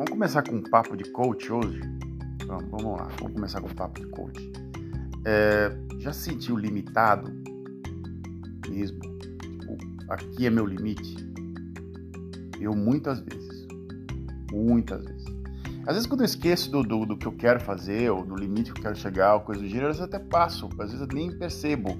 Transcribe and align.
Vamos 0.00 0.12
começar 0.12 0.42
com 0.42 0.56
um 0.56 0.62
papo 0.62 0.96
de 0.96 1.04
coach 1.10 1.52
hoje? 1.52 1.78
Vamos, 2.46 2.70
vamos 2.70 2.98
lá, 2.98 3.08
vamos 3.18 3.34
começar 3.34 3.60
com 3.60 3.66
um 3.66 3.74
papo 3.74 4.00
de 4.00 4.06
coach. 4.06 4.50
É, 5.26 5.76
já 5.98 6.10
se 6.10 6.22
sentiu 6.22 6.56
limitado 6.56 7.30
mesmo? 8.66 8.98
Tipo, 9.18 9.76
aqui 10.08 10.46
é 10.46 10.48
meu 10.48 10.64
limite? 10.64 11.16
Eu 12.58 12.74
muitas 12.74 13.20
vezes. 13.20 13.66
Muitas 14.50 15.04
vezes. 15.04 15.26
Às 15.86 15.92
vezes 15.92 16.06
quando 16.06 16.22
eu 16.22 16.24
esqueço 16.24 16.70
do, 16.70 16.82
do, 16.82 17.04
do, 17.04 17.18
que 17.18 17.26
eu 17.26 17.32
quero 17.32 17.60
fazer, 17.60 18.10
ou 18.10 18.24
do 18.24 18.34
limite 18.34 18.72
que 18.72 18.78
eu 18.78 18.84
quero 18.84 18.96
chegar, 18.96 19.34
ou 19.34 19.40
coisa 19.42 19.60
do 19.60 19.68
gênero, 19.68 19.88
às 19.88 19.98
vezes 19.98 20.14
até 20.14 20.18
passo, 20.18 20.66
às 20.78 20.92
vezes 20.92 21.00
eu 21.02 21.08
nem 21.14 21.30
percebo. 21.30 21.90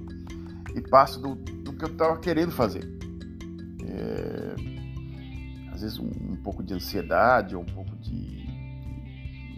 E 0.73 0.81
passo 0.81 1.21
do, 1.21 1.35
do 1.35 1.71
que 1.71 1.85
eu 1.85 1.89
estava 1.89 2.17
querendo 2.17 2.51
fazer. 2.51 2.83
É, 3.85 4.55
às 5.81 5.81
vezes 5.81 5.97
um, 5.97 6.11
um, 6.33 6.35
pouco 6.35 6.61
de 6.63 6.75
ansiedade, 6.75 7.55
ou 7.55 7.63
um 7.63 7.65
pouco 7.65 7.90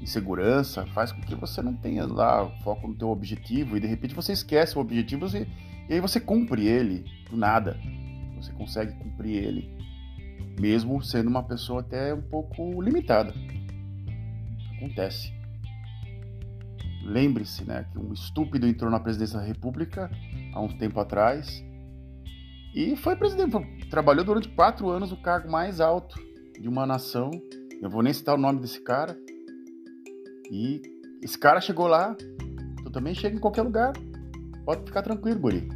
insegurança 0.04 0.86
faz 0.88 1.12
com 1.12 1.22
que 1.22 1.36
você 1.36 1.62
não 1.62 1.74
tenha 1.74 2.06
lá 2.06 2.48
foco 2.64 2.88
no 2.88 2.96
teu 2.96 3.10
objetivo 3.10 3.76
e 3.76 3.80
de 3.80 3.88
repente 3.88 4.14
você 4.14 4.34
esquece 4.34 4.78
o 4.78 4.82
objetivo 4.82 5.26
e, 5.36 5.48
e 5.90 5.94
aí 5.94 6.00
você 6.00 6.20
cumpre 6.20 6.68
ele 6.68 7.06
do 7.30 7.36
nada. 7.36 7.78
Você 8.38 8.52
consegue 8.52 8.94
cumprir 8.96 9.44
ele, 9.44 9.78
mesmo 10.60 11.02
sendo 11.02 11.30
uma 11.30 11.44
pessoa 11.44 11.80
até 11.80 12.14
um 12.14 12.22
pouco 12.22 12.82
limitada 12.82 13.34
acontece. 14.84 15.34
Lembre-se 17.04 17.64
né, 17.66 17.86
que 17.92 17.98
um 17.98 18.14
estúpido 18.14 18.68
entrou 18.68 18.90
na 18.90 19.00
presidência 19.00 19.40
da 19.40 19.46
República 19.46 20.10
há 20.54 20.62
um 20.62 20.70
tempo 20.78 21.00
atrás 21.00 21.64
e 22.74 22.96
foi 22.96 23.16
presidente. 23.16 23.88
Trabalhou 23.90 24.24
durante 24.24 24.50
quatro 24.50 24.90
anos 24.90 25.12
o 25.12 25.18
cargo 25.18 25.52
mais 25.52 25.80
alto 25.80 26.20
de 26.60 26.68
uma 26.68 26.86
nação. 26.86 27.30
Eu 27.82 27.90
vou 27.90 28.02
nem 28.02 28.14
citar 28.14 28.36
o 28.36 28.38
nome 28.38 28.62
desse 28.62 28.82
cara. 28.82 29.17
E 30.54 30.82
esse 31.22 31.38
cara 31.38 31.59
chegou 31.59 31.88
lá. 31.88 32.16
Tu 32.84 32.92
também 32.92 33.16
chega 33.16 33.36
em 33.36 33.40
qualquer 33.40 33.64
lugar. 33.64 33.94
Pode 34.64 34.86
ficar 34.86 35.02
tranquilo, 35.02 35.40
Guri. 35.40 35.68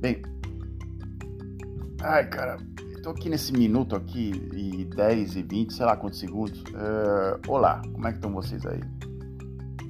Bem. 0.00 0.22
Ai, 2.02 2.26
cara, 2.30 2.56
Estou 3.00 3.12
aqui 3.12 3.30
nesse 3.30 3.50
minuto 3.54 3.96
aqui, 3.96 4.30
e 4.52 4.84
10 4.84 5.36
e 5.36 5.42
20, 5.42 5.72
sei 5.72 5.86
lá 5.86 5.96
quantos 5.96 6.18
segundos. 6.18 6.60
Uh, 6.64 7.40
olá, 7.48 7.80
como 7.94 8.06
é 8.06 8.10
que 8.10 8.18
estão 8.18 8.30
vocês 8.30 8.66
aí? 8.66 8.80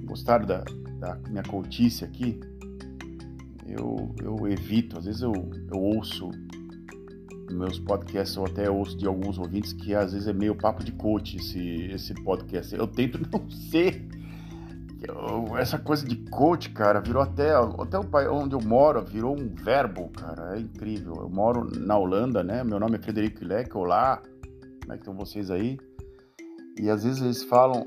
Gostaram 0.04 0.46
da, 0.46 0.62
da 1.00 1.18
minha 1.28 1.42
coutice 1.42 2.04
aqui? 2.04 2.38
Eu, 3.66 4.14
eu 4.22 4.46
evito, 4.46 4.96
às 4.96 5.06
vezes 5.06 5.22
eu, 5.22 5.32
eu 5.32 5.76
ouço 5.76 6.30
meus 7.50 7.78
podcasts, 7.78 8.36
ou 8.36 8.46
até 8.46 8.70
ouço 8.70 8.96
de 8.96 9.06
alguns 9.06 9.38
ouvintes 9.38 9.72
que 9.72 9.94
às 9.94 10.12
vezes 10.12 10.28
é 10.28 10.32
meio 10.32 10.54
papo 10.54 10.82
de 10.84 10.92
coach 10.92 11.36
esse, 11.36 11.86
esse 11.92 12.14
podcast. 12.14 12.74
Eu 12.74 12.86
tento 12.86 13.20
não 13.30 13.50
ser 13.50 14.08
essa 15.58 15.78
coisa 15.78 16.06
de 16.06 16.16
coach, 16.30 16.70
cara, 16.70 17.00
virou 17.00 17.22
até, 17.22 17.52
até 17.54 17.98
o 17.98 18.34
onde 18.34 18.54
eu 18.54 18.60
moro, 18.60 19.02
virou 19.02 19.38
um 19.38 19.48
verbo, 19.48 20.08
cara, 20.10 20.56
é 20.56 20.60
incrível. 20.60 21.14
Eu 21.16 21.28
moro 21.28 21.68
na 21.78 21.96
Holanda, 21.96 22.42
né? 22.42 22.62
Meu 22.62 22.78
nome 22.78 22.96
é 22.96 22.98
Frederico 22.98 23.44
Leck, 23.44 23.74
olá, 23.76 24.22
como 24.82 24.92
é 24.92 24.96
que 24.96 25.02
estão 25.02 25.14
vocês 25.14 25.50
aí? 25.50 25.78
E 26.78 26.90
às 26.90 27.04
vezes 27.04 27.22
eles 27.22 27.42
falam 27.42 27.86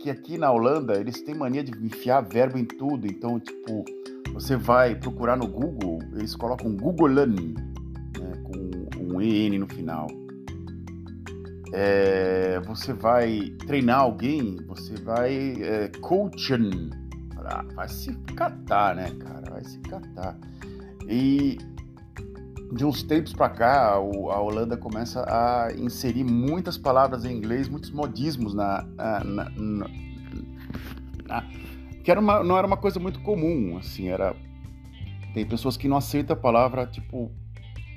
que 0.00 0.10
aqui 0.10 0.36
na 0.36 0.50
Holanda 0.50 0.98
eles 0.98 1.22
têm 1.22 1.34
mania 1.34 1.62
de 1.62 1.72
enfiar 1.84 2.20
verbo 2.22 2.58
em 2.58 2.64
tudo, 2.64 3.06
então, 3.06 3.38
tipo, 3.38 3.84
você 4.32 4.56
vai 4.56 4.94
procurar 4.94 5.36
no 5.36 5.46
Google, 5.46 5.98
eles 6.12 6.34
colocam 6.34 6.74
Googlean, 6.76 7.26
né, 7.26 7.73
com 9.14 9.22
EN 9.22 9.58
no 9.58 9.68
final 9.68 10.08
é, 11.72 12.60
você 12.60 12.92
vai 12.92 13.52
treinar 13.66 14.00
alguém, 14.00 14.56
você 14.68 14.94
vai 14.94 15.60
é, 15.60 15.88
coaching, 16.00 16.90
ah, 17.44 17.64
vai 17.74 17.88
se 17.88 18.14
catar, 18.36 18.94
né, 18.94 19.10
cara? 19.18 19.50
Vai 19.50 19.64
se 19.64 19.80
catar. 19.80 20.38
E 21.08 21.58
de 22.72 22.84
uns 22.84 23.02
tempos 23.02 23.32
para 23.32 23.48
cá, 23.48 23.90
a 23.94 23.98
Holanda 23.98 24.76
começa 24.76 25.24
a 25.28 25.72
inserir 25.76 26.22
muitas 26.22 26.78
palavras 26.78 27.24
em 27.24 27.36
inglês, 27.36 27.68
muitos 27.68 27.90
modismos 27.90 28.54
na, 28.54 28.82
na, 28.94 29.24
na, 29.24 29.90
na 31.26 31.44
que 32.04 32.10
era 32.10 32.20
uma, 32.20 32.44
não 32.44 32.56
era 32.56 32.66
uma 32.66 32.76
coisa 32.76 33.00
muito 33.00 33.20
comum, 33.20 33.78
assim, 33.78 34.08
era 34.08 34.36
tem 35.32 35.44
pessoas 35.44 35.76
que 35.76 35.88
não 35.88 35.96
aceitam 35.96 36.36
a 36.36 36.38
palavra, 36.38 36.86
tipo, 36.86 37.32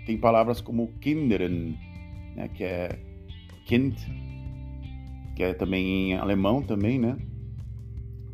tem 0.08 0.18
palavras 0.18 0.62
como 0.62 0.94
kinderen, 1.02 1.78
né, 2.34 2.48
que 2.48 2.64
é 2.64 2.98
Kind, 3.66 3.94
que 5.36 5.44
é 5.44 5.54
também 5.54 6.12
em 6.12 6.14
alemão 6.14 6.64
também, 6.64 6.98
né? 6.98 7.18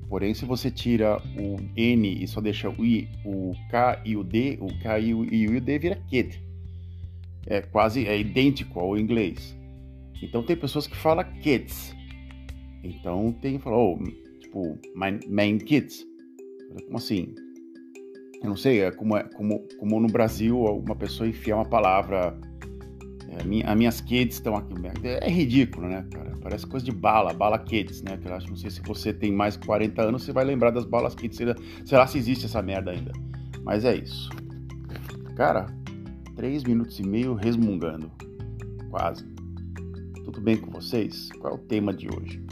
Porém, 0.07 0.35
se 0.35 0.45
você 0.45 0.69
tira 0.69 1.19
o 1.35 1.57
N 1.75 2.23
e 2.23 2.27
só 2.27 2.39
deixa 2.39 2.69
o 2.69 2.85
I, 2.85 3.09
o 3.25 3.53
K 3.71 3.99
e 4.05 4.15
o 4.15 4.23
D, 4.23 4.59
o 4.61 4.67
K 4.83 4.99
e 4.99 5.15
o, 5.15 5.25
I, 5.25 5.47
o 5.47 5.59
D 5.59 5.79
vira 5.79 5.95
Kid. 6.07 6.39
É 7.47 7.61
quase 7.61 8.05
é 8.05 8.19
idêntico 8.19 8.79
ao 8.79 8.95
inglês. 8.95 9.57
Então 10.21 10.43
tem 10.43 10.55
pessoas 10.55 10.85
que 10.85 10.95
falam 10.95 11.25
kids. 11.41 11.95
Então 12.83 13.33
tem 13.41 13.57
falar, 13.57 13.77
oh, 13.77 13.97
tipo, 14.39 14.79
my 14.95 15.19
main 15.27 15.57
kids. 15.57 16.05
Como 16.85 16.97
assim? 16.97 17.33
Eu 18.43 18.49
não 18.49 18.57
sei, 18.57 18.81
é 18.81 18.91
como, 18.91 19.15
é, 19.15 19.23
como, 19.23 19.65
como 19.79 19.99
no 20.01 20.07
Brasil 20.07 20.59
uma 20.59 20.95
pessoa 20.95 21.27
enfiar 21.27 21.55
uma 21.55 21.65
palavra 21.65 22.37
é, 23.39 23.43
minha, 23.45 23.65
as 23.65 23.77
minhas 23.77 24.01
kids 24.01 24.35
estão 24.35 24.55
aqui. 24.55 24.73
É 25.03 25.29
ridículo, 25.29 25.87
né, 25.87 26.05
cara? 26.11 26.37
Parece 26.41 26.67
coisa 26.67 26.85
de 26.85 26.91
bala, 26.91 27.33
bala 27.33 27.57
kids, 27.57 28.01
né? 28.01 28.17
Que 28.17 28.27
eu 28.27 28.33
acho, 28.33 28.49
não 28.49 28.55
sei 28.55 28.69
se 28.69 28.81
você 28.81 29.13
tem 29.13 29.31
mais 29.31 29.57
de 29.57 29.65
40 29.65 30.01
anos, 30.01 30.23
você 30.23 30.31
vai 30.31 30.43
lembrar 30.43 30.71
das 30.71 30.85
balas 30.85 31.15
kids. 31.15 31.37
Sei 31.37 31.97
lá 31.97 32.05
se 32.05 32.17
existe 32.17 32.45
essa 32.45 32.61
merda 32.61 32.91
ainda. 32.91 33.11
Mas 33.63 33.85
é 33.85 33.95
isso. 33.95 34.29
Cara, 35.35 35.65
3 36.35 36.63
minutos 36.63 36.99
e 36.99 37.03
meio 37.03 37.33
resmungando. 37.33 38.11
Quase. 38.89 39.25
Tudo 40.25 40.41
bem 40.41 40.57
com 40.57 40.69
vocês? 40.69 41.29
Qual 41.39 41.53
é 41.53 41.55
o 41.55 41.59
tema 41.59 41.93
de 41.93 42.07
hoje? 42.07 42.43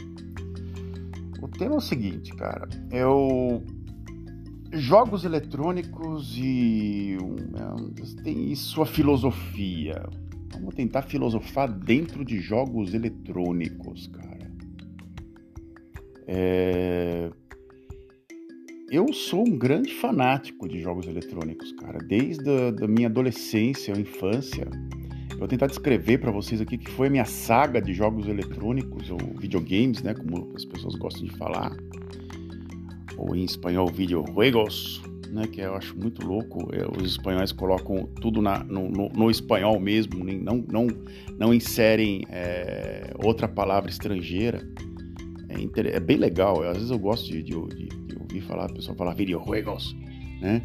O 1.40 1.48
tema 1.48 1.74
é 1.74 1.78
o 1.78 1.80
seguinte, 1.80 2.32
cara. 2.34 2.68
Eu 2.90 3.62
jogos 4.72 5.24
eletrônicos 5.24 6.36
e 6.38 7.16
é, 7.54 8.22
tem 8.22 8.54
sua 8.54 8.86
filosofia. 8.86 10.02
Vamos 10.54 10.74
tentar 10.74 11.02
filosofar 11.02 11.70
dentro 11.70 12.24
de 12.24 12.40
jogos 12.40 12.94
eletrônicos, 12.94 14.06
cara. 14.08 14.50
É... 16.26 17.30
Eu 18.90 19.10
sou 19.12 19.48
um 19.48 19.56
grande 19.56 19.94
fanático 19.94 20.68
de 20.68 20.80
jogos 20.80 21.06
eletrônicos, 21.06 21.72
cara. 21.72 21.98
Desde 21.98 22.48
a 22.48 22.70
da 22.70 22.86
minha 22.86 23.08
adolescência, 23.08 23.92
infância. 23.98 24.68
Eu 25.30 25.38
vou 25.38 25.48
tentar 25.48 25.66
descrever 25.66 26.18
para 26.18 26.30
vocês 26.30 26.60
aqui 26.60 26.76
que 26.76 26.90
foi 26.90 27.06
a 27.06 27.10
minha 27.10 27.24
saga 27.24 27.80
de 27.80 27.94
jogos 27.94 28.28
eletrônicos, 28.28 29.10
ou 29.10 29.18
videogames, 29.38 30.02
né? 30.02 30.14
Como 30.14 30.52
as 30.54 30.64
pessoas 30.66 30.94
gostam 30.94 31.24
de 31.24 31.34
falar. 31.36 31.74
Ou 33.22 33.36
em 33.36 33.44
espanhol, 33.44 33.86
videojuegos 33.86 35.00
né, 35.32 35.46
que 35.46 35.60
eu 35.60 35.74
acho 35.74 35.96
muito 35.96 36.24
louco. 36.26 36.68
É, 36.74 36.86
os 36.86 37.12
espanhóis 37.12 37.50
colocam 37.50 38.06
tudo 38.20 38.42
na, 38.42 38.62
no, 38.62 38.88
no, 38.88 39.08
no, 39.08 39.30
espanhol 39.30 39.80
mesmo, 39.80 40.22
não, 40.24 40.64
não, 40.68 40.86
não 41.38 41.54
inserem 41.54 42.24
é, 42.28 43.12
outra 43.24 43.48
palavra 43.48 43.90
estrangeira. 43.90 44.62
É, 45.48 45.60
inter... 45.60 45.86
é, 45.86 45.98
bem 45.98 46.18
legal. 46.18 46.62
Às 46.62 46.74
vezes 46.76 46.90
eu 46.90 46.98
gosto 46.98 47.26
de, 47.26 47.42
de, 47.42 47.52
de, 47.52 47.86
de 47.88 48.18
ouvir 48.18 48.42
falar, 48.42 48.66
a 48.66 48.72
pessoa 48.72 48.96
falar 48.96 49.14
videojuegos, 49.14 49.96
né? 50.40 50.60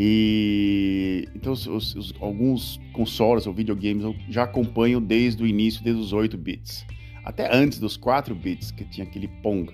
E 0.00 1.28
então 1.34 1.52
os, 1.52 1.66
os, 1.66 2.14
alguns 2.20 2.80
consoles 2.92 3.48
ou 3.48 3.52
videogames 3.52 4.04
eu 4.04 4.14
já 4.28 4.44
acompanho 4.44 5.00
desde 5.00 5.42
o 5.42 5.46
início, 5.46 5.82
desde 5.82 6.00
os 6.00 6.12
8 6.12 6.36
bits. 6.38 6.86
Até 7.24 7.54
antes 7.54 7.80
dos 7.80 7.96
4 7.96 8.34
bits, 8.34 8.70
que 8.70 8.84
tinha 8.84 9.06
aquele 9.06 9.28
Pong. 9.42 9.68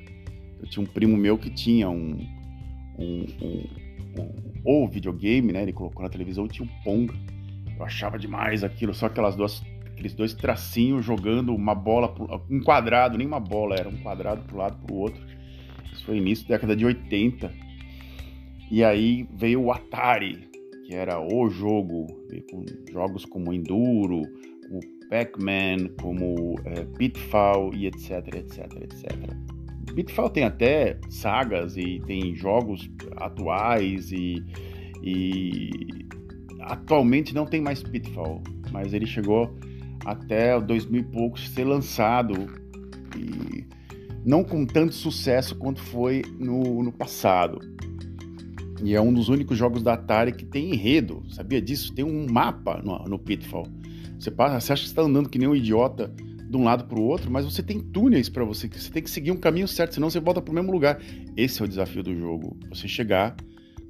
Eu 0.60 0.68
tinha 0.68 0.82
um 0.82 0.86
primo 0.86 1.16
meu 1.16 1.36
que 1.36 1.50
tinha 1.50 1.88
um, 1.88 2.18
um, 2.98 3.26
um 3.42 3.84
o, 4.64 4.84
o 4.84 4.88
videogame, 4.88 5.52
né? 5.52 5.62
Ele 5.62 5.72
colocou 5.72 6.02
na 6.02 6.08
televisão, 6.08 6.48
tinha 6.48 6.66
o 6.66 6.84
Pong. 6.84 7.12
Eu 7.76 7.84
achava 7.84 8.18
demais 8.18 8.62
aquilo, 8.62 8.94
só 8.94 9.06
aquelas 9.06 9.34
duas, 9.34 9.62
aqueles 9.84 10.14
dois 10.14 10.32
tracinhos 10.34 11.04
jogando 11.04 11.54
uma 11.54 11.74
bola, 11.74 12.14
um 12.50 12.60
quadrado, 12.60 13.18
nem 13.18 13.26
uma 13.26 13.40
bola, 13.40 13.74
era 13.76 13.88
um 13.88 13.98
quadrado 13.98 14.42
pro 14.42 14.56
lado 14.56 14.76
pro 14.86 14.94
outro. 14.94 15.20
Isso 15.92 16.04
foi 16.04 16.18
início 16.18 16.46
da 16.46 16.54
década 16.54 16.76
de 16.76 16.84
80. 16.84 17.52
E 18.70 18.82
aí 18.82 19.28
veio 19.34 19.62
o 19.62 19.72
Atari, 19.72 20.48
que 20.86 20.94
era 20.94 21.20
o 21.20 21.48
jogo, 21.50 22.06
com 22.50 22.64
jogos 22.90 23.24
como 23.24 23.52
Enduro, 23.52 24.22
como 24.66 24.80
Pac-Man, 25.10 25.88
como 26.00 26.56
é, 26.64 26.84
Pitfall 26.96 27.74
e 27.74 27.86
etc, 27.86 28.34
etc, 28.34 28.72
etc. 28.82 29.53
Pitfall 29.94 30.30
tem 30.30 30.44
até 30.44 30.98
sagas 31.08 31.76
e 31.76 32.00
tem 32.06 32.34
jogos 32.34 32.90
atuais 33.16 34.10
e, 34.12 34.44
e 35.02 35.70
atualmente 36.60 37.34
não 37.34 37.46
tem 37.46 37.60
mais 37.60 37.82
Pitfall, 37.82 38.42
mas 38.72 38.92
ele 38.92 39.06
chegou 39.06 39.54
até 40.04 40.58
2000 40.60 41.00
e 41.00 41.04
poucos 41.04 41.48
ser 41.48 41.64
lançado 41.64 42.34
e 43.16 43.64
não 44.24 44.42
com 44.42 44.64
tanto 44.66 44.94
sucesso 44.94 45.54
quanto 45.56 45.80
foi 45.80 46.22
no, 46.38 46.82
no 46.82 46.92
passado. 46.92 47.58
E 48.82 48.94
é 48.94 49.00
um 49.00 49.12
dos 49.12 49.28
únicos 49.28 49.56
jogos 49.56 49.82
da 49.82 49.94
Atari 49.94 50.32
que 50.32 50.44
tem 50.44 50.72
enredo, 50.72 51.22
sabia 51.30 51.60
disso? 51.60 51.94
Tem 51.94 52.04
um 52.04 52.26
mapa 52.30 52.82
no, 52.82 52.98
no 53.04 53.18
Pitfall. 53.18 53.66
Você, 54.18 54.30
passa, 54.30 54.60
você 54.60 54.72
acha 54.72 54.82
que 54.82 54.88
está 54.88 55.02
andando 55.02 55.28
que 55.28 55.38
nem 55.38 55.48
um 55.48 55.54
idiota 55.54 56.12
de 56.48 56.56
um 56.56 56.64
lado 56.64 56.84
para 56.84 56.98
o 56.98 57.02
outro, 57.02 57.30
mas 57.30 57.44
você 57.44 57.62
tem 57.62 57.80
túneis 57.80 58.28
para 58.28 58.44
você, 58.44 58.68
você 58.68 58.90
tem 58.90 59.02
que 59.02 59.10
seguir 59.10 59.30
um 59.30 59.36
caminho 59.36 59.66
certo, 59.66 59.94
senão 59.94 60.10
você 60.10 60.20
volta 60.20 60.40
para 60.40 60.52
o 60.52 60.54
mesmo 60.54 60.70
lugar. 60.70 61.00
Esse 61.36 61.62
é 61.62 61.64
o 61.64 61.68
desafio 61.68 62.02
do 62.02 62.14
jogo, 62.14 62.56
você 62.68 62.86
chegar, 62.86 63.36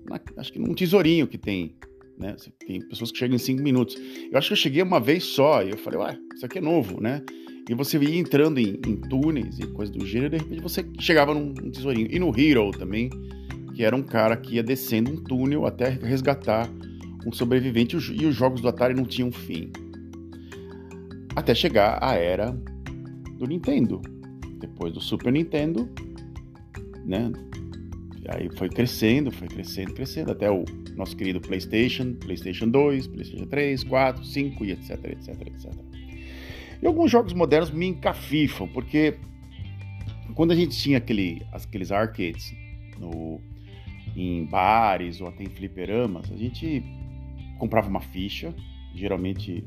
na, 0.09 0.21
acho 0.37 0.53
que 0.53 0.59
num 0.59 0.75
tesourinho 0.75 1.27
que 1.27 1.39
tem, 1.39 1.75
né? 2.19 2.37
Tem 2.67 2.81
pessoas 2.89 3.11
que 3.11 3.19
chegam 3.19 3.37
em 3.37 3.39
cinco 3.39 3.63
minutos. 3.63 3.97
Eu 4.31 4.39
acho 4.39 4.49
que 4.49 4.53
eu 4.53 4.59
cheguei 4.59 4.83
uma 4.83 5.01
vez 5.01 5.25
só 5.25 5.63
e 5.63 5.71
eu 5.71 5.79
falei, 5.79 5.99
ué, 5.99 6.19
isso 6.35 6.47
aqui 6.47 6.59
é 6.59 6.63
novo, 6.63 7.01
né? 7.01 7.23
E 7.69 7.75
você 7.75 7.99
ia 7.99 8.19
entrando 8.19 8.59
em, 8.59 8.79
em 8.87 8.97
túneis 8.97 9.59
e 9.59 9.67
coisas 9.69 9.95
do 9.95 10.05
gênero, 10.05 10.35
e 10.35 10.39
de 10.39 10.45
repente 10.45 10.63
você 10.63 10.85
chegava 11.01 11.33
num, 11.33 11.47
num 11.47 11.71
tesourinho. 11.71 12.09
E 12.11 12.19
no 12.19 12.29
Hero 12.39 12.71
também, 12.73 13.09
que 13.75 13.83
era 13.83 13.97
um 13.97 14.03
cara 14.03 14.37
que 14.37 14.57
ia 14.57 14.63
descendo 14.63 15.11
um 15.11 15.17
túnel 15.17 15.67
até 15.67 15.89
resgatar 15.89 16.71
um 17.27 17.33
sobrevivente 17.33 17.97
e 17.97 18.27
os 18.27 18.35
jogos 18.35 18.61
do 18.61 18.69
Atari 18.69 18.95
não 18.95 19.05
tinham 19.05 19.33
fim. 19.33 19.73
Até 21.37 21.55
chegar 21.55 21.99
a 22.03 22.15
era 22.15 22.53
do 23.39 23.47
Nintendo. 23.47 24.01
Depois 24.61 24.93
do 24.93 25.01
Super 25.01 25.33
Nintendo, 25.33 25.89
né? 27.05 27.33
E 28.23 28.27
aí 28.29 28.49
foi 28.57 28.69
crescendo, 28.69 29.31
foi 29.31 29.49
crescendo, 29.49 29.93
crescendo, 29.93 30.33
até 30.33 30.51
o 30.51 30.65
nosso 30.97 31.17
querido 31.17 31.41
PlayStation, 31.41 32.15
PlayStation 32.15 32.69
2, 32.69 33.09
PlayStation 33.09 33.47
3, 33.47 33.85
4, 33.85 34.25
5 34.25 34.65
e 34.65 34.71
etc, 34.71 34.91
etc, 35.05 35.29
etc. 35.47 35.73
E 36.81 36.87
alguns 36.87 37.11
jogos 37.11 37.33
modernos 37.33 37.71
me 37.71 37.87
encafifam, 37.87 38.67
porque 38.69 39.19
quando 40.35 40.53
a 40.53 40.55
gente 40.55 40.77
tinha 40.77 40.99
aquele, 40.99 41.43
aqueles 41.53 41.93
arcades 41.93 42.55
no, 42.99 43.41
em 44.17 44.45
bares 44.47 45.21
ou 45.21 45.29
até 45.29 45.45
em 45.45 45.51
fliperamas, 45.51 46.31
a 46.33 46.37
gente 46.37 46.83
comprava 47.59 47.89
uma 47.89 48.01
ficha, 48.01 48.55
geralmente 48.95 49.65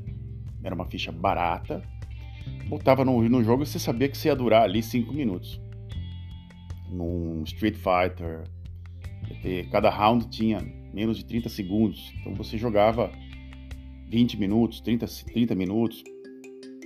era 0.64 0.74
uma 0.74 0.86
ficha 0.86 1.12
barata, 1.12 1.82
botava 2.68 3.04
no, 3.06 3.22
no 3.28 3.44
jogo 3.44 3.64
e 3.64 3.66
você 3.66 3.80
sabia 3.80 4.10
que 4.10 4.18
você 4.18 4.30
ia 4.30 4.36
durar 4.36 4.64
ali 4.64 4.82
5 4.82 5.14
minutos. 5.14 5.62
Num 6.90 7.44
Street 7.44 7.76
Fighter, 7.76 8.44
cada 9.72 9.90
round 9.90 10.30
tinha 10.30 10.60
menos 10.94 11.18
de 11.18 11.26
30 11.26 11.50
segundos, 11.50 12.14
então 12.20 12.34
você 12.34 12.58
jogava 12.58 13.12
20 14.10 14.40
minutos, 14.40 14.80
30, 14.82 15.06
30 15.34 15.56
minutos, 15.56 16.04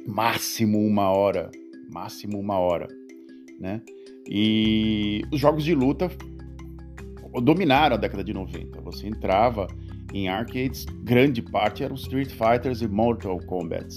máximo 0.07 0.79
uma 0.79 1.09
hora, 1.09 1.51
máximo 1.91 2.39
uma 2.39 2.57
hora, 2.57 2.88
né? 3.59 3.81
E 4.27 5.21
os 5.31 5.39
jogos 5.39 5.63
de 5.63 5.73
luta 5.75 6.09
dominaram 7.44 7.95
a 7.95 8.00
década 8.00 8.23
de 8.23 8.33
90. 8.33 8.81
Você 8.81 9.07
entrava 9.07 9.68
em 10.13 10.28
arcades, 10.28 10.86
grande 11.04 11.42
parte 11.42 11.84
eram 11.84 11.96
Street 11.96 12.30
Fighters 12.30 12.81
e 12.81 12.88
Mortal 12.88 13.40
Kombat, 13.46 13.96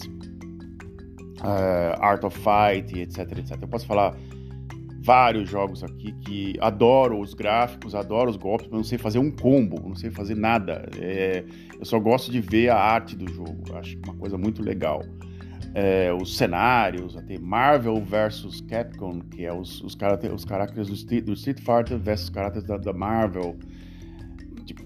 uh, 1.40 2.00
Art 2.00 2.24
of 2.24 2.38
Fight, 2.38 2.98
etc, 2.98 3.38
etc. 3.38 3.58
Eu 3.60 3.68
posso 3.68 3.86
falar 3.86 4.16
vários 5.02 5.50
jogos 5.50 5.84
aqui 5.84 6.12
que 6.20 6.54
adoro 6.60 7.20
os 7.20 7.34
gráficos, 7.34 7.94
adoro 7.94 8.30
os 8.30 8.36
golpes, 8.36 8.68
mas 8.70 8.76
não 8.78 8.84
sei 8.84 8.96
fazer 8.96 9.18
um 9.18 9.30
combo, 9.30 9.80
não 9.86 9.94
sei 9.94 10.10
fazer 10.10 10.34
nada. 10.34 10.88
É, 10.98 11.44
eu 11.78 11.84
só 11.84 11.98
gosto 11.98 12.32
de 12.32 12.40
ver 12.40 12.70
a 12.70 12.78
arte 12.78 13.14
do 13.14 13.30
jogo. 13.30 13.62
Acho 13.74 13.98
uma 14.06 14.14
coisa 14.14 14.38
muito 14.38 14.62
legal 14.62 15.02
é, 15.74 16.12
os 16.12 16.36
cenários, 16.36 17.16
até 17.16 17.36
Marvel 17.36 18.00
versus 18.00 18.60
Capcom, 18.60 19.20
que 19.20 19.44
é 19.44 19.52
os, 19.52 19.82
os, 19.82 19.96
os 20.32 20.44
caracteres 20.44 20.88
do 20.88 20.94
Street, 20.94 21.24
do 21.24 21.32
Street 21.32 21.58
Fighter 21.58 21.98
versus 21.98 22.28
os 22.28 22.30
caracteres 22.30 22.66
da, 22.66 22.76
da 22.76 22.92
Marvel. 22.92 23.58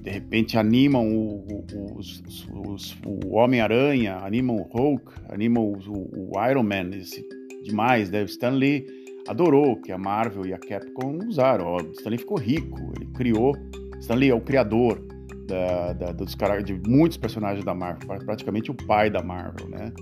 De 0.09 0.15
repente 0.15 0.57
animam 0.57 1.07
o, 1.07 1.67
o, 1.71 1.99
os, 1.99 2.97
o 3.05 3.35
Homem-Aranha, 3.35 4.17
animam 4.17 4.57
o 4.57 4.63
Hulk, 4.63 5.13
animam 5.29 5.65
o, 5.65 6.31
o 6.33 6.49
Iron 6.49 6.63
Man, 6.63 6.97
esse, 6.97 7.29
demais. 7.63 8.11
Né? 8.11 8.25
Stanley 8.25 8.87
adorou 9.29 9.77
que 9.77 9.93
a 9.93 9.99
Marvel 9.99 10.47
e 10.47 10.55
a 10.55 10.59
Capcom 10.59 11.19
usaram. 11.29 11.77
O 11.77 11.93
Stanley 11.93 12.19
ficou 12.19 12.39
rico, 12.39 12.79
ele 12.97 13.05
criou. 13.13 13.55
Stanley 14.01 14.31
é 14.31 14.35
o 14.35 14.41
criador 14.41 14.99
da, 15.47 15.93
da, 15.93 16.13
dos, 16.13 16.35
de 16.65 16.81
muitos 16.89 17.19
personagens 17.19 17.63
da 17.63 17.75
Marvel, 17.75 18.09
praticamente 18.25 18.71
o 18.71 18.75
pai 18.75 19.11
da 19.11 19.23
Marvel, 19.23 19.69
né? 19.69 19.93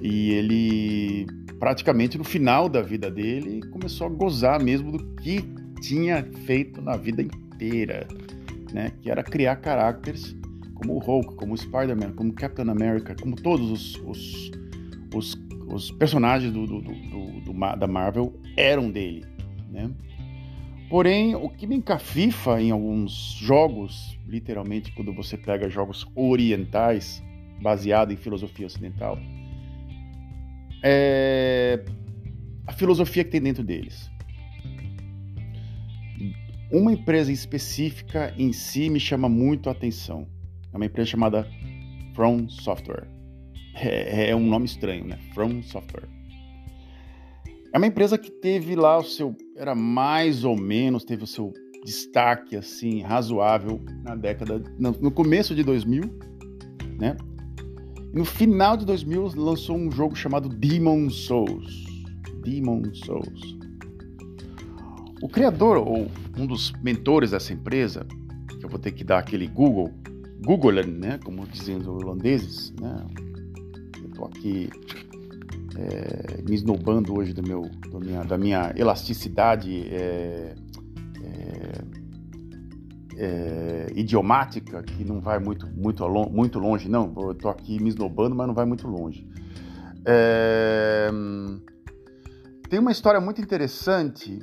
E 0.00 0.30
ele, 0.30 1.26
praticamente 1.58 2.16
no 2.16 2.22
final 2.22 2.68
da 2.68 2.82
vida 2.82 3.10
dele, 3.10 3.62
começou 3.72 4.06
a 4.06 4.10
gozar 4.10 4.62
mesmo 4.62 4.92
do 4.92 5.04
que 5.16 5.42
tinha 5.80 6.22
feito 6.44 6.80
na 6.80 6.96
vida 6.96 7.20
inteira, 7.20 8.06
né? 8.72 8.92
Que 9.00 9.10
era 9.10 9.22
criar 9.22 9.56
caracteres 9.56 10.36
como 10.74 10.94
o 10.94 10.98
Hulk, 10.98 11.36
como 11.36 11.54
o 11.54 11.56
Spider-Man, 11.56 12.12
como 12.12 12.30
o 12.30 12.34
Captain 12.34 12.68
America, 12.68 13.16
como 13.20 13.34
todos 13.34 13.70
os, 13.70 13.96
os, 14.04 14.50
os, 15.14 15.34
os 15.68 15.90
personagens 15.92 16.52
do, 16.52 16.66
do, 16.66 16.80
do, 16.80 17.76
da 17.78 17.86
Marvel 17.86 18.38
eram 18.56 18.90
dele, 18.90 19.24
né? 19.70 19.90
Porém, 20.88 21.34
o 21.34 21.48
que 21.48 21.66
me 21.66 21.76
encafifa 21.76 22.60
em 22.60 22.70
alguns 22.70 23.36
jogos, 23.40 24.16
literalmente 24.26 24.92
quando 24.92 25.12
você 25.12 25.36
pega 25.36 25.68
jogos 25.68 26.06
orientais, 26.14 27.22
baseado 27.60 28.12
em 28.12 28.16
filosofia 28.16 28.66
ocidental, 28.66 29.18
é, 30.82 31.84
a 32.66 32.72
filosofia 32.72 33.24
que 33.24 33.30
tem 33.30 33.40
dentro 33.40 33.64
deles. 33.64 34.10
Uma 36.72 36.92
empresa 36.92 37.30
específica 37.30 38.34
em 38.36 38.52
si 38.52 38.90
me 38.90 38.98
chama 38.98 39.28
muito 39.28 39.68
a 39.68 39.72
atenção. 39.72 40.26
É 40.72 40.76
uma 40.76 40.86
empresa 40.86 41.10
chamada 41.10 41.48
From 42.14 42.48
Software. 42.48 43.06
É, 43.74 44.30
é 44.30 44.36
um 44.36 44.46
nome 44.46 44.64
estranho, 44.64 45.04
né? 45.04 45.18
From 45.32 45.62
Software. 45.62 46.08
É 47.72 47.78
uma 47.78 47.86
empresa 47.86 48.18
que 48.18 48.30
teve 48.30 48.74
lá 48.74 48.98
o 48.98 49.04
seu. 49.04 49.36
Era 49.54 49.74
mais 49.74 50.44
ou 50.44 50.56
menos, 50.56 51.04
teve 51.04 51.22
o 51.22 51.26
seu 51.26 51.52
destaque 51.84 52.56
assim 52.56 53.00
razoável 53.02 53.80
na 54.02 54.16
década. 54.16 54.62
No, 54.78 55.10
começo 55.10 55.54
de 55.54 55.62
2000, 55.62 56.02
né? 56.98 57.16
No 58.12 58.24
final 58.24 58.76
de 58.76 58.84
2000 58.86 59.32
lançou 59.36 59.76
um 59.76 59.90
jogo 59.90 60.16
chamado 60.16 60.48
Demon 60.48 61.10
Souls. 61.10 61.84
Demon 62.42 62.82
Souls. 62.94 63.55
O 65.26 65.28
criador 65.28 65.78
ou 65.78 66.08
um 66.38 66.46
dos 66.46 66.72
mentores 66.84 67.32
dessa 67.32 67.52
empresa, 67.52 68.06
que 68.60 68.64
eu 68.64 68.68
vou 68.68 68.78
ter 68.78 68.92
que 68.92 69.02
dar 69.02 69.18
aquele 69.18 69.48
Google, 69.48 69.92
Googlen, 70.44 70.86
né, 70.86 71.18
como 71.24 71.44
dizem 71.48 71.78
os 71.78 71.88
holandeses, 71.88 72.72
né? 72.80 73.04
Eu 74.04 74.08
tô 74.10 74.24
aqui 74.26 74.70
é, 75.76 76.42
me 76.48 76.54
esnobando 76.54 77.18
hoje 77.18 77.32
do 77.32 77.42
meu, 77.42 77.62
do 77.90 77.98
minha, 77.98 78.22
da 78.22 78.38
minha 78.38 78.72
elasticidade 78.76 79.88
é, 79.88 80.54
é, 83.16 83.86
idiomática 83.96 84.80
que 84.80 85.04
não 85.04 85.20
vai 85.20 85.40
muito, 85.40 85.66
muito, 85.66 86.08
muito 86.30 86.60
longe, 86.60 86.88
não. 86.88 87.12
Eu 87.16 87.34
tô 87.34 87.48
aqui 87.48 87.82
me 87.82 87.88
esnobando, 87.88 88.36
mas 88.36 88.46
não 88.46 88.54
vai 88.54 88.64
muito 88.64 88.86
longe. 88.86 89.26
É, 90.04 91.10
tem 92.70 92.78
uma 92.78 92.92
história 92.92 93.20
muito 93.20 93.40
interessante. 93.40 94.38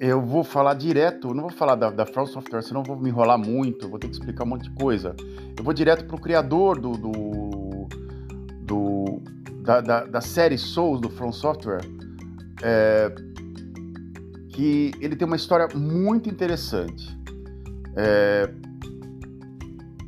Eu 0.00 0.20
vou 0.20 0.42
falar 0.42 0.74
direto, 0.74 1.32
não 1.32 1.42
vou 1.42 1.52
falar 1.52 1.76
da, 1.76 1.90
da 1.90 2.04
From 2.04 2.26
Software, 2.26 2.62
senão 2.62 2.82
vou 2.82 2.96
me 2.96 3.08
enrolar 3.08 3.38
muito, 3.38 3.88
vou 3.88 3.98
ter 3.98 4.08
que 4.08 4.14
explicar 4.14 4.44
um 4.44 4.48
monte 4.48 4.64
de 4.64 4.74
coisa. 4.74 5.14
Eu 5.56 5.62
vou 5.62 5.72
direto 5.72 6.04
pro 6.06 6.18
criador 6.18 6.80
do, 6.80 6.92
do, 6.92 7.88
do 8.62 9.22
da, 9.62 9.80
da, 9.80 10.04
da, 10.04 10.20
série 10.20 10.58
Souls 10.58 11.00
do 11.00 11.08
From 11.08 11.32
Software. 11.32 11.80
É, 12.62 13.14
que 14.48 14.92
ele 15.00 15.16
tem 15.16 15.26
uma 15.26 15.36
história 15.36 15.68
muito 15.76 16.28
interessante. 16.28 17.16
É, 17.96 18.50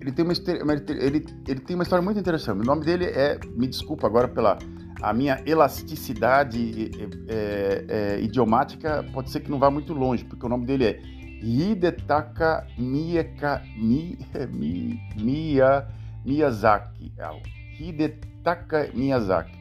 ele, 0.00 0.12
tem 0.12 0.24
uma, 0.24 0.32
ele, 0.32 1.26
ele 1.48 1.60
tem 1.60 1.74
uma 1.74 1.82
história 1.82 2.02
muito 2.02 2.18
interessante. 2.18 2.60
O 2.60 2.64
nome 2.64 2.84
dele 2.84 3.06
é, 3.06 3.38
me 3.56 3.66
desculpa 3.66 4.06
agora 4.06 4.28
pela 4.28 4.58
a 5.00 5.12
minha 5.12 5.42
elasticidade 5.46 6.90
é, 7.28 7.84
é, 7.88 8.20
idiomática, 8.20 9.04
pode 9.12 9.30
ser 9.30 9.40
que 9.40 9.50
não 9.50 9.58
vá 9.58 9.70
muito 9.70 9.92
longe, 9.92 10.24
porque 10.24 10.44
o 10.46 10.48
nome 10.48 10.66
dele 10.66 10.84
é 10.84 11.00
Hidetaka 11.42 12.66
Miyaka, 12.78 13.62
Mi, 13.76 14.18
Mi, 14.52 15.00
Miya, 15.16 15.86
Miyazaki. 16.24 17.12
É 17.18 17.82
Hidetaka 17.82 18.90
Miyazaki. 18.94 19.56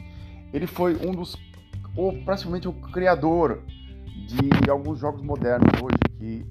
Ele 0.53 0.67
foi 0.67 0.95
um 0.95 1.11
dos, 1.11 1.35
ou 1.95 2.13
praticamente 2.23 2.67
o 2.67 2.73
criador 2.73 3.61
de 4.27 4.69
alguns 4.69 4.99
jogos 4.99 5.21
modernos 5.21 5.69
hoje 5.81 5.97
que, 6.17 6.45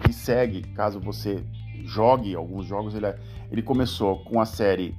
que 0.00 0.12
segue, 0.12 0.62
caso 0.74 0.98
você 1.00 1.44
jogue 1.84 2.34
alguns 2.34 2.66
jogos, 2.66 2.94
ele, 2.94 3.06
é, 3.06 3.18
ele 3.50 3.62
começou 3.62 4.24
com 4.24 4.40
a 4.40 4.44
série 4.44 4.96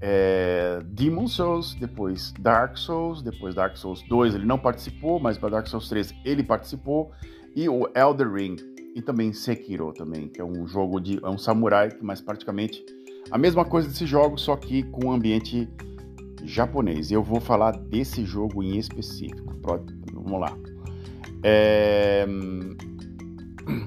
é, 0.00 0.80
Demon 0.84 1.26
Souls, 1.26 1.74
depois 1.74 2.32
Dark 2.38 2.76
Souls, 2.76 3.22
depois 3.22 3.54
Dark 3.54 3.76
Souls 3.76 4.02
2 4.08 4.34
ele 4.34 4.44
não 4.44 4.58
participou, 4.58 5.18
mas 5.18 5.38
para 5.38 5.50
Dark 5.50 5.66
Souls 5.66 5.88
3 5.88 6.14
ele 6.24 6.42
participou, 6.42 7.12
e 7.54 7.68
o 7.68 7.88
Elder 7.94 8.32
Ring, 8.32 8.56
e 8.94 9.02
também 9.02 9.32
Sekiro 9.32 9.92
também, 9.92 10.28
que 10.28 10.40
é 10.40 10.44
um 10.44 10.66
jogo 10.66 11.00
de 11.00 11.18
é 11.24 11.28
um 11.28 11.38
samurai, 11.38 11.90
mas 12.00 12.20
praticamente 12.20 12.84
a 13.30 13.38
mesma 13.38 13.64
coisa 13.64 13.88
desse 13.88 14.06
jogo, 14.06 14.38
só 14.38 14.56
que 14.56 14.82
com 14.84 15.06
um 15.06 15.12
ambiente 15.12 15.68
japonês. 16.44 17.10
Eu 17.10 17.22
vou 17.22 17.40
falar 17.40 17.72
desse 17.72 18.24
jogo 18.24 18.62
em 18.62 18.76
específico. 18.76 19.54
Vamos 20.12 20.40
lá. 20.40 20.56
É... 21.42 22.26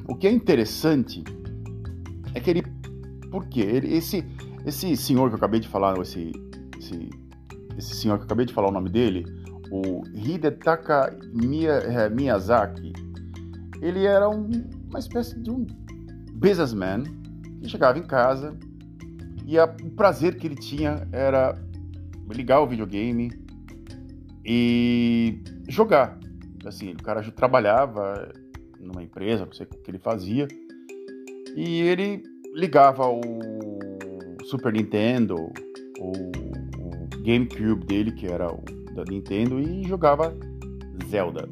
O 0.07 0.15
que 0.15 0.27
é 0.27 0.31
interessante 0.31 1.23
é 2.33 2.39
que 2.39 2.49
ele. 2.49 2.63
Por 3.29 3.45
quê? 3.47 3.61
Ele, 3.61 3.93
esse, 3.93 4.25
esse 4.67 4.97
senhor 4.97 5.29
que 5.29 5.35
eu 5.35 5.37
acabei 5.37 5.61
de 5.61 5.67
falar, 5.67 5.97
esse, 5.99 6.31
esse, 6.77 7.09
esse 7.77 7.95
senhor 7.95 8.17
que 8.17 8.23
eu 8.23 8.25
acabei 8.25 8.45
de 8.45 8.53
falar 8.53 8.67
o 8.67 8.71
nome 8.71 8.89
dele, 8.89 9.25
o 9.71 10.03
Hidetaka 10.13 11.17
é, 11.17 12.09
Miyazaki, 12.09 12.91
ele 13.81 14.05
era 14.05 14.29
um, 14.29 14.49
uma 14.89 14.99
espécie 14.99 15.39
de 15.39 15.49
um 15.49 15.65
businessman 16.33 17.03
que 17.61 17.69
chegava 17.69 17.97
em 17.97 18.03
casa 18.03 18.57
e 19.45 19.57
a, 19.57 19.63
o 19.65 19.89
prazer 19.91 20.35
que 20.35 20.47
ele 20.47 20.55
tinha 20.55 21.07
era 21.13 21.57
ligar 22.29 22.59
o 22.59 22.67
videogame 22.67 23.31
e 24.45 25.41
jogar. 25.69 26.19
Assim, 26.65 26.91
o 26.91 27.03
cara 27.03 27.23
trabalhava 27.31 28.33
numa 28.81 29.01
empresa, 29.01 29.45
não 29.45 29.53
sei 29.53 29.65
o 29.65 29.69
que 29.69 29.89
ele 29.89 29.99
fazia, 29.99 30.45
e 31.55 31.81
ele 31.81 32.23
ligava 32.53 33.07
o 33.07 33.21
Super 34.47 34.71
Nintendo, 34.71 35.35
o, 35.99 36.11
o 36.79 37.07
GameCube 37.23 37.85
dele, 37.85 38.11
que 38.13 38.27
era 38.27 38.51
o 38.51 38.63
da 38.93 39.03
Nintendo, 39.03 39.59
e 39.59 39.83
jogava 39.87 40.33
Zelda. 41.09 41.49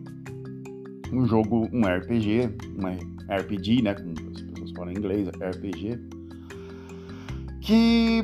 Um 1.11 1.25
jogo, 1.25 1.69
um 1.73 1.81
RPG, 1.81 2.49
um 2.79 3.35
RPG, 3.35 3.81
né, 3.81 3.93
como 3.93 4.11
as 4.11 4.41
pessoas 4.41 4.71
falam 4.71 4.93
em 4.93 4.97
inglês, 4.97 5.27
RPG, 5.27 5.99
que 7.61 8.23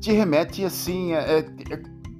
te 0.00 0.12
remete 0.12 0.64
assim, 0.64 1.12
é, 1.14 1.38
é, 1.38 1.44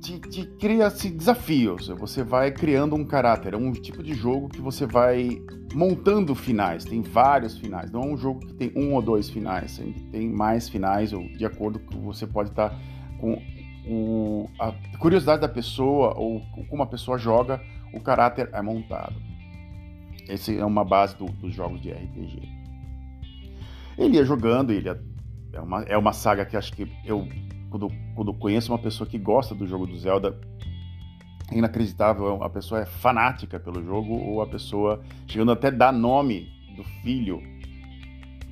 te, 0.00 0.18
te, 0.20 0.46
cria 0.58 0.86
assim, 0.86 1.14
desafios. 1.14 1.88
Você 1.88 2.22
vai 2.22 2.50
criando 2.50 2.96
um 2.96 3.04
caráter. 3.04 3.52
É 3.52 3.56
um 3.56 3.72
tipo 3.72 4.02
de 4.02 4.14
jogo 4.14 4.48
que 4.48 4.60
você 4.60 4.86
vai 4.86 5.42
montando 5.74 6.34
finais. 6.34 6.84
Tem 6.84 7.02
vários 7.02 7.56
finais. 7.58 7.90
Não 7.90 8.02
é 8.02 8.06
um 8.06 8.16
jogo 8.16 8.40
que 8.40 8.54
tem 8.54 8.72
um 8.74 8.94
ou 8.94 9.02
dois 9.02 9.28
finais. 9.28 9.80
Tem 10.10 10.28
mais 10.28 10.68
finais, 10.68 11.12
ou 11.12 11.22
de 11.28 11.44
acordo 11.44 11.78
com 11.80 12.00
você 12.00 12.26
pode 12.26 12.50
estar 12.50 12.78
com 13.18 13.40
o, 13.86 14.48
a 14.58 14.72
curiosidade 14.98 15.40
da 15.40 15.48
pessoa 15.48 16.14
ou 16.16 16.42
como 16.68 16.82
a 16.82 16.86
pessoa 16.86 17.18
joga, 17.18 17.60
o 17.92 18.00
caráter 18.00 18.48
é 18.52 18.62
montado. 18.62 19.14
Essa 20.28 20.52
é 20.52 20.64
uma 20.64 20.84
base 20.84 21.16
do, 21.16 21.26
dos 21.26 21.54
jogos 21.54 21.80
de 21.80 21.90
RPG. 21.90 22.42
Ele 23.98 24.16
ia 24.16 24.24
jogando, 24.24 24.70
ele 24.70 24.86
ia, 24.86 25.00
é, 25.52 25.60
uma, 25.60 25.82
é 25.82 25.98
uma 25.98 26.12
saga 26.12 26.44
que 26.44 26.56
acho 26.56 26.72
que 26.72 26.86
eu 27.04 27.26
quando, 27.70 27.88
quando 28.14 28.34
conheço 28.34 28.72
uma 28.72 28.78
pessoa 28.78 29.08
que 29.08 29.16
gosta 29.16 29.54
do 29.54 29.66
jogo 29.66 29.86
do 29.86 29.96
Zelda, 29.96 30.28
é 30.28 30.69
inacreditável. 31.52 32.42
A 32.42 32.50
pessoa 32.50 32.80
é 32.80 32.86
fanática 32.86 33.58
pelo 33.58 33.82
jogo, 33.82 34.14
ou 34.14 34.42
a 34.42 34.46
pessoa 34.46 35.02
chegando 35.26 35.52
até 35.52 35.70
dar 35.70 35.92
nome 35.92 36.48
do 36.76 36.84
filho. 37.02 37.42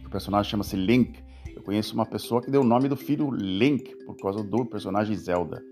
O 0.05 0.11
personagem 0.11 0.50
chama-se 0.50 0.76
Link. 0.76 1.23
Eu 1.55 1.62
conheço 1.62 1.95
uma 1.95 2.07
pessoa 2.07 2.40
que 2.40 2.50
deu 2.50 2.62
o 2.62 2.64
nome 2.64 2.88
do 2.88 2.97
filho 2.97 3.31
Link 3.31 3.95
por 4.05 4.17
causa 4.17 4.43
do 4.43 4.64
personagem 4.64 5.14
Zelda. 5.17 5.62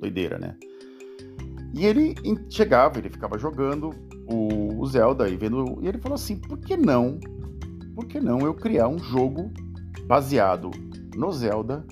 Doideira, 0.00 0.38
né? 0.38 0.56
E 1.74 1.84
ele 1.84 2.14
chegava, 2.48 2.98
ele 2.98 3.10
ficava 3.10 3.38
jogando 3.38 3.90
o, 4.26 4.84
Zelda 4.86 5.28
e 5.28 5.36
vendo. 5.36 5.78
E 5.82 5.88
ele 5.88 5.98
falou 5.98 6.14
assim: 6.14 6.36
por 6.36 6.58
que 6.58 6.76
não? 6.76 7.18
Por 7.94 8.06
que 8.06 8.20
não 8.20 8.40
eu 8.40 8.54
criar 8.54 8.88
um 8.88 8.98
jogo 8.98 9.50
baseado 10.06 10.70
no 11.14 11.32
Zelda 11.32 11.84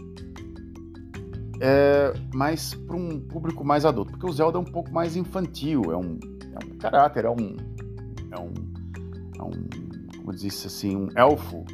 é, 1.61 2.13
mais 2.35 2.75
para 2.75 2.97
um 2.97 3.21
público 3.21 3.65
mais 3.65 3.85
adulto, 3.85 4.13
porque 4.13 4.27
o 4.27 4.33
Zelda 4.33 4.59
é 4.59 4.61
um 4.61 4.65
pouco 4.65 4.93
mais 4.93 5.17
infantil, 5.17 5.83
é 5.91 5.97
um, 5.97 6.19
é 6.53 6.65
um 6.65 6.79
caráter, 6.79 7.25
é 7.25 7.31
um, 7.31 7.57
é 8.31 8.39
um, 8.39 8.55
é 9.39 9.43
um, 9.43 10.19
como 10.19 10.33
disse 10.35 10.67
assim, 10.67 10.97
um 10.97 11.09
elfo 11.17 11.65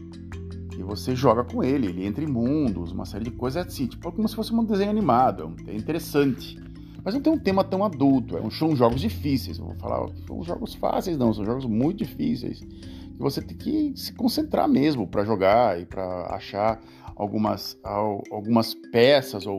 e 0.76 0.82
você 0.82 1.14
joga 1.14 1.44
com 1.44 1.62
ele, 1.62 1.86
ele 1.88 2.06
entra 2.06 2.24
em 2.24 2.26
mundos, 2.26 2.92
uma 2.92 3.04
série 3.04 3.24
de 3.24 3.30
coisas 3.30 3.66
assim, 3.66 3.86
tipo 3.86 4.10
como 4.12 4.28
se 4.28 4.34
fosse 4.34 4.52
um 4.54 4.64
desenho 4.64 4.90
animado, 4.90 5.54
é 5.66 5.74
interessante. 5.74 6.60
Mas 7.04 7.14
não 7.14 7.20
tem 7.20 7.32
um 7.32 7.38
tema 7.38 7.64
tão 7.64 7.84
adulto, 7.84 8.36
é 8.36 8.50
são 8.50 8.76
jogos 8.76 9.00
difíceis, 9.00 9.58
eu 9.58 9.66
vou 9.66 9.74
falar, 9.74 10.08
são 10.26 10.42
jogos 10.42 10.74
fáceis 10.74 11.18
não, 11.18 11.34
são 11.34 11.44
jogos 11.44 11.66
muito 11.66 11.98
difíceis, 11.98 12.60
que 12.60 13.18
você 13.18 13.42
tem 13.42 13.56
que 13.56 13.92
se 13.96 14.12
concentrar 14.12 14.68
mesmo 14.68 15.06
para 15.06 15.24
jogar 15.24 15.80
e 15.80 15.84
para 15.84 16.26
achar 16.34 16.80
algumas, 17.16 17.78
algumas 17.82 18.74
peças 18.74 19.46
ou 19.46 19.58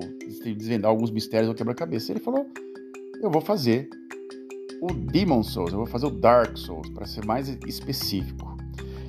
desvendar 0.57 0.89
alguns 0.89 1.11
mistérios 1.11 1.49
ou 1.49 1.55
quebra-cabeça. 1.55 2.11
Ele 2.11 2.19
falou: 2.19 2.45
Eu 3.21 3.29
vou 3.29 3.41
fazer 3.41 3.89
o 4.81 4.93
Demon 4.93 5.43
Souls, 5.43 5.71
eu 5.71 5.77
vou 5.77 5.87
fazer 5.87 6.07
o 6.07 6.11
Dark 6.11 6.57
Souls, 6.57 6.89
para 6.89 7.05
ser 7.05 7.25
mais 7.25 7.47
específico. 7.67 8.53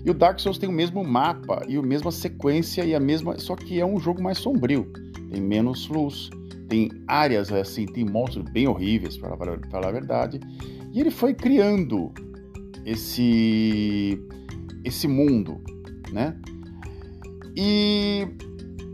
E 0.05 0.11
o 0.11 0.15
Dark 0.15 0.39
Souls 0.39 0.59
tem 0.59 0.69
o 0.69 0.73
mesmo 0.73 1.03
mapa 1.03 1.63
e 1.67 1.77
a 1.77 1.83
mesma 1.83 2.13
sequência 2.13 2.85
e 2.85 2.95
a 2.95 3.01
mesma, 3.01 3.39
só 3.39 3.57
que 3.57 3.81
é 3.81 3.87
um 3.87 3.99
jogo 3.99 4.23
mais 4.23 4.39
sombrio, 4.39 4.87
tem 5.31 5.41
menos 5.41 5.89
luz, 5.89 6.29
tem 6.69 6.91
áreas 7.09 7.51
assim, 7.51 7.87
tem 7.87 8.05
monstros 8.05 8.45
bem 8.51 8.69
horríveis, 8.69 9.17
para 9.17 9.37
falar 9.71 9.89
a 9.89 9.93
verdade. 9.93 10.39
E 10.93 11.01
ele 11.01 11.11
foi 11.11 11.35
criando 11.35 12.13
esse 12.85 14.21
esse 14.85 15.09
mundo, 15.09 15.61
né? 16.13 16.37
E 17.57 18.27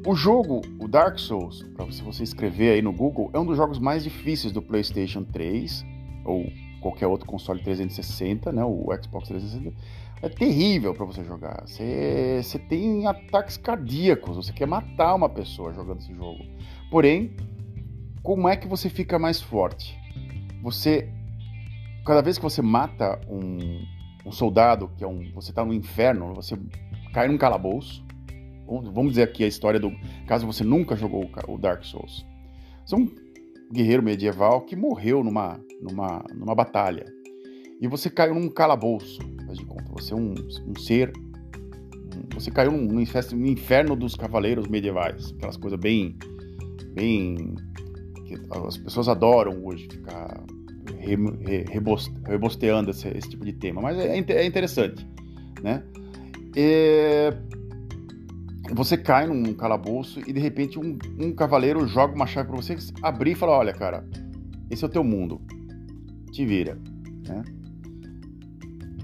o 0.06 0.14
jogo, 0.14 0.60
o 0.78 0.86
Dark 0.86 1.18
Souls, 1.18 1.62
para 1.74 1.84
você 1.84 2.22
escrever 2.22 2.72
aí 2.72 2.82
no 2.82 2.92
Google, 2.92 3.30
é 3.32 3.38
um 3.38 3.46
dos 3.46 3.56
jogos 3.56 3.78
mais 3.78 4.04
difíceis 4.04 4.52
do 4.52 4.60
PlayStation 4.62 5.24
3 5.24 5.84
ou 6.24 6.46
qualquer 6.80 7.06
outro 7.06 7.26
console 7.26 7.62
360, 7.62 8.52
né, 8.52 8.64
o 8.64 8.86
Xbox 9.02 9.28
360. 9.28 9.76
É 10.22 10.28
terrível 10.28 10.94
para 10.94 11.06
você 11.06 11.24
jogar. 11.24 11.62
Você, 11.66 12.40
você 12.42 12.58
tem 12.58 13.06
ataques 13.06 13.56
cardíacos, 13.56 14.36
você 14.36 14.52
quer 14.52 14.66
matar 14.66 15.14
uma 15.14 15.28
pessoa 15.28 15.72
jogando 15.72 16.00
esse 16.00 16.14
jogo. 16.14 16.44
Porém, 16.90 17.34
como 18.22 18.46
é 18.46 18.56
que 18.56 18.68
você 18.68 18.90
fica 18.90 19.18
mais 19.18 19.40
forte? 19.40 19.98
Você, 20.62 21.10
cada 22.04 22.20
vez 22.20 22.36
que 22.36 22.42
você 22.42 22.60
mata 22.60 23.18
um, 23.26 23.86
um 24.26 24.32
soldado, 24.32 24.90
que 24.98 25.04
é 25.04 25.06
um, 25.06 25.30
você 25.34 25.50
está 25.50 25.64
no 25.64 25.72
inferno, 25.72 26.34
você 26.34 26.58
cai 27.14 27.26
num 27.28 27.38
calabouço 27.38 28.04
Vamos 28.70 29.12
dizer 29.12 29.24
aqui 29.24 29.42
a 29.42 29.48
história 29.48 29.80
do. 29.80 29.92
Caso 30.26 30.46
você 30.46 30.62
nunca 30.62 30.94
jogou 30.94 31.28
o 31.48 31.58
Dark 31.58 31.84
Souls. 31.84 32.24
Você 32.86 32.94
é 32.94 32.98
um 32.98 33.08
guerreiro 33.72 34.02
medieval 34.02 34.60
que 34.60 34.76
morreu 34.76 35.24
numa, 35.24 35.60
numa, 35.82 36.24
numa 36.32 36.54
batalha. 36.54 37.04
E 37.80 37.88
você 37.88 38.08
caiu 38.08 38.34
num 38.34 38.48
calabouço, 38.48 39.20
faz 39.46 39.58
de 39.58 39.64
conta. 39.64 39.90
Você 39.92 40.12
é 40.12 40.16
um, 40.16 40.34
um 40.68 40.78
ser. 40.78 41.12
você 42.32 42.50
caiu 42.50 42.70
num, 42.70 42.84
num 42.86 43.46
inferno 43.46 43.96
dos 43.96 44.14
cavaleiros 44.14 44.68
medievais. 44.68 45.32
Aquelas 45.32 45.56
coisas 45.56 45.78
bem. 45.80 46.16
bem. 46.94 47.56
que 48.24 48.34
as 48.66 48.76
pessoas 48.76 49.08
adoram 49.08 49.64
hoje 49.64 49.88
ficar 49.90 50.44
re, 50.98 51.16
re, 51.40 51.64
rebosteando 52.28 52.90
esse, 52.90 53.08
esse, 53.08 53.30
tipo 53.30 53.44
de 53.44 53.52
tema. 53.52 53.82
Mas 53.82 53.98
é, 53.98 54.16
é 54.16 54.46
interessante, 54.46 55.04
né? 55.60 55.82
É 56.54 57.32
você 58.72 58.96
cai 58.96 59.26
num 59.26 59.54
calabouço 59.54 60.20
e 60.20 60.32
de 60.32 60.40
repente 60.40 60.78
um, 60.78 60.96
um 61.18 61.32
cavaleiro 61.32 61.86
joga 61.86 62.14
uma 62.14 62.26
chave 62.26 62.48
para 62.48 62.56
você 62.56 62.76
abrir 63.02 63.32
e 63.32 63.34
fala: 63.34 63.52
Olha, 63.52 63.72
cara, 63.72 64.06
esse 64.70 64.84
é 64.84 64.86
o 64.86 64.90
teu 64.90 65.02
mundo, 65.02 65.40
te 66.30 66.44
vira. 66.44 66.78
Né? 67.26 67.42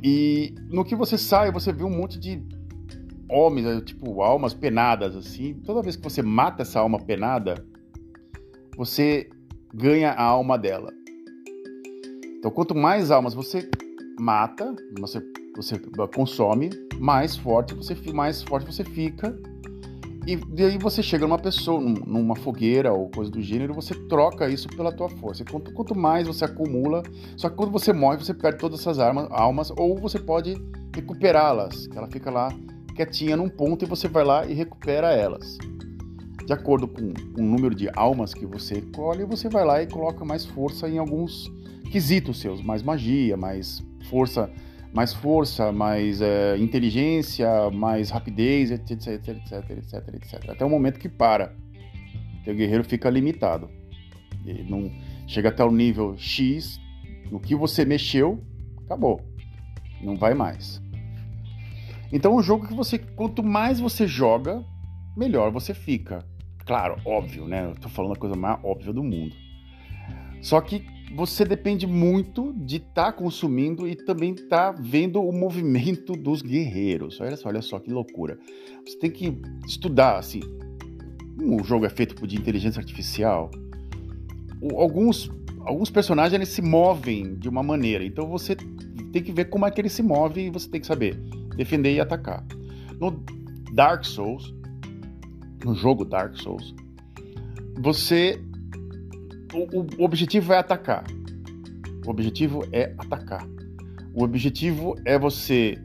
E 0.03 0.55
no 0.71 0.85
que 0.85 0.95
você 0.95 1.19
sai, 1.19 1.51
você 1.51 1.73
vê 1.73 1.83
um 1.83 1.91
monte 1.91 2.19
de 2.19 2.43
homens, 3.29 3.65
né, 3.65 3.81
tipo 3.81 4.23
almas 4.23 4.55
penadas 4.55 5.17
assim. 5.17 5.55
Toda 5.65 5.83
vez 5.83 5.97
que 5.97 6.03
você 6.03 6.23
mata 6.23 6.63
essa 6.63 6.79
alma 6.79 6.99
penada, 6.99 7.65
você 8.77 9.29
ganha 9.75 10.13
a 10.13 10.23
alma 10.23 10.57
dela. 10.57 10.93
Então, 12.39 12.51
quanto 12.51 12.75
mais 12.75 13.11
almas 13.11 13.35
você 13.35 13.69
mata, 14.19 14.75
você, 15.01 15.21
você 15.57 15.79
consome, 16.15 16.71
mais 16.99 17.37
forte 17.37 17.75
você 17.75 17.97
mais 18.13 18.43
forte 18.43 18.67
você 18.67 18.85
fica 18.85 19.37
e 20.27 20.65
aí 20.65 20.77
você 20.77 21.03
chega 21.03 21.25
numa 21.25 21.39
pessoa, 21.39 21.81
numa 21.81 22.35
fogueira 22.35 22.93
ou 22.93 23.09
coisa 23.09 23.31
do 23.31 23.41
gênero, 23.41 23.73
você 23.73 23.95
troca 24.09 24.49
isso 24.49 24.69
pela 24.69 24.91
tua 24.91 25.09
força. 25.09 25.45
Quanto, 25.45 25.73
quanto 25.73 25.97
mais 25.97 26.27
você 26.27 26.45
acumula, 26.45 27.03
só 27.37 27.49
que 27.49 27.55
quando 27.55 27.71
você 27.71 27.93
morre, 27.93 28.19
você 28.19 28.35
perde 28.35 28.59
todas 28.59 28.81
essas 28.81 28.99
armas, 28.99 29.29
almas, 29.31 29.71
ou 29.71 29.97
você 29.97 30.19
pode 30.19 30.55
recuperá-las. 30.95 31.89
Ela 31.95 32.09
fica 32.09 32.31
lá 32.31 32.49
quietinha 32.97 33.37
num 33.37 33.49
ponto 33.49 33.85
e 33.85 33.89
você 33.89 34.09
vai 34.09 34.25
lá 34.25 34.47
e 34.47 34.55
recupera 34.55 35.13
elas. 35.13 35.59
de 36.47 36.53
acordo 36.53 36.87
com 36.87 37.13
o 37.39 37.43
número 37.43 37.75
de 37.75 37.91
almas 37.95 38.33
que 38.33 38.47
você 38.47 38.81
colhe, 38.81 39.25
você 39.25 39.49
vai 39.49 39.65
lá 39.65 39.83
e 39.83 39.87
coloca 39.87 40.25
mais 40.25 40.45
força 40.45 40.89
em 40.89 40.97
alguns 40.97 41.53
quesitos 41.91 42.41
seus, 42.41 42.63
mais 42.63 42.83
magia, 42.83 43.37
mais 43.37 43.83
força, 44.09 44.49
mais 44.93 45.13
força, 45.13 45.73
mais 45.73 46.21
é, 46.21 46.57
inteligência, 46.59 47.71
mais 47.71 48.11
rapidez, 48.11 48.71
etc, 48.71 48.91
etc, 48.91 49.29
etc, 49.29 49.71
etc, 49.71 50.15
etc. 50.15 50.51
Até 50.51 50.65
o 50.65 50.71
momento 50.71 50.99
que 50.99 51.09
para, 51.09 51.55
o 52.47 52.55
guerreiro 52.55 52.85
fica 52.85 53.11
limitado. 53.11 53.69
Ele 54.45 54.63
não 54.63 54.91
chega 55.27 55.49
até 55.49 55.65
o 55.65 55.71
nível 55.71 56.17
X, 56.17 56.81
no 57.31 57.41
que 57.41 57.55
você 57.55 57.85
mexeu, 57.85 58.43
acabou, 58.85 59.21
não 60.01 60.17
vai 60.17 60.35
mais. 60.35 60.81
Então, 62.13 62.33
é 62.33 62.37
um 62.37 62.43
jogo 62.43 62.69
que 62.69 62.75
você, 62.75 62.99
quanto 62.99 63.43
mais 63.43 63.81
você 63.81 64.07
joga, 64.07 64.65
melhor 65.17 65.51
você 65.51 65.75
fica. 65.75 66.25
Claro, 66.65 67.01
óbvio, 67.05 67.47
né? 67.47 67.65
Eu 67.65 67.75
tô 67.75 67.89
falando 67.89 68.13
a 68.13 68.17
coisa 68.17 68.37
mais 68.37 68.59
óbvia 68.63 68.93
do 68.93 69.03
mundo. 69.03 69.35
Só 70.41 70.61
que 70.61 70.87
você 71.15 71.45
depende 71.45 71.87
muito 71.87 72.53
de 72.53 72.77
estar 72.77 73.07
tá 73.07 73.13
consumindo 73.13 73.89
e 73.89 73.95
também 73.95 74.35
estar 74.35 74.73
tá 74.73 74.81
vendo 74.81 75.23
o 75.23 75.33
movimento 75.33 76.13
dos 76.15 76.43
guerreiros. 76.43 77.21
Olha 77.21 77.37
só, 77.37 77.49
olha 77.49 77.63
só 77.63 77.79
que 77.79 77.91
loucura. 77.91 78.39
Você 78.85 78.99
tem 78.99 79.11
que 79.11 79.41
estudar, 79.67 80.19
assim. 80.19 80.41
O 81.41 81.63
jogo 81.63 81.87
é 81.87 81.91
feito 81.91 82.27
de 82.27 82.37
inteligência 82.37 82.81
artificial. 82.81 83.51
Alguns, 84.75 85.31
alguns 85.61 85.91
personagens 85.91 86.35
eles 86.35 86.49
se 86.49 86.63
movem 86.63 87.35
de 87.37 87.49
uma 87.49 87.63
maneira. 87.63 88.05
Então 88.05 88.27
você 88.29 88.57
tem 89.13 89.23
que 89.23 89.33
ver 89.33 89.47
como 89.47 89.67
é 89.67 89.71
que 89.71 89.81
ele 89.81 89.89
se 89.89 90.03
move 90.03 90.47
e 90.47 90.51
você 90.51 90.69
tem 90.69 90.81
que 90.81 90.87
saber 90.87 91.17
defender 91.57 91.95
e 91.95 92.01
atacar. 92.01 92.45
No 93.01 93.23
Dark 93.73 94.05
Souls, 94.05 94.55
no 95.65 95.75
jogo 95.75 96.05
Dark 96.05 96.37
Souls, 96.37 96.75
você. 97.79 98.41
O, 99.53 100.03
o 100.03 100.05
objetivo 100.05 100.53
é 100.53 100.59
atacar. 100.59 101.05
O 102.05 102.11
objetivo 102.11 102.65
é 102.73 102.95
atacar. 102.99 103.47
O 104.15 104.23
objetivo 104.23 104.95
é 105.05 105.19
você 105.19 105.77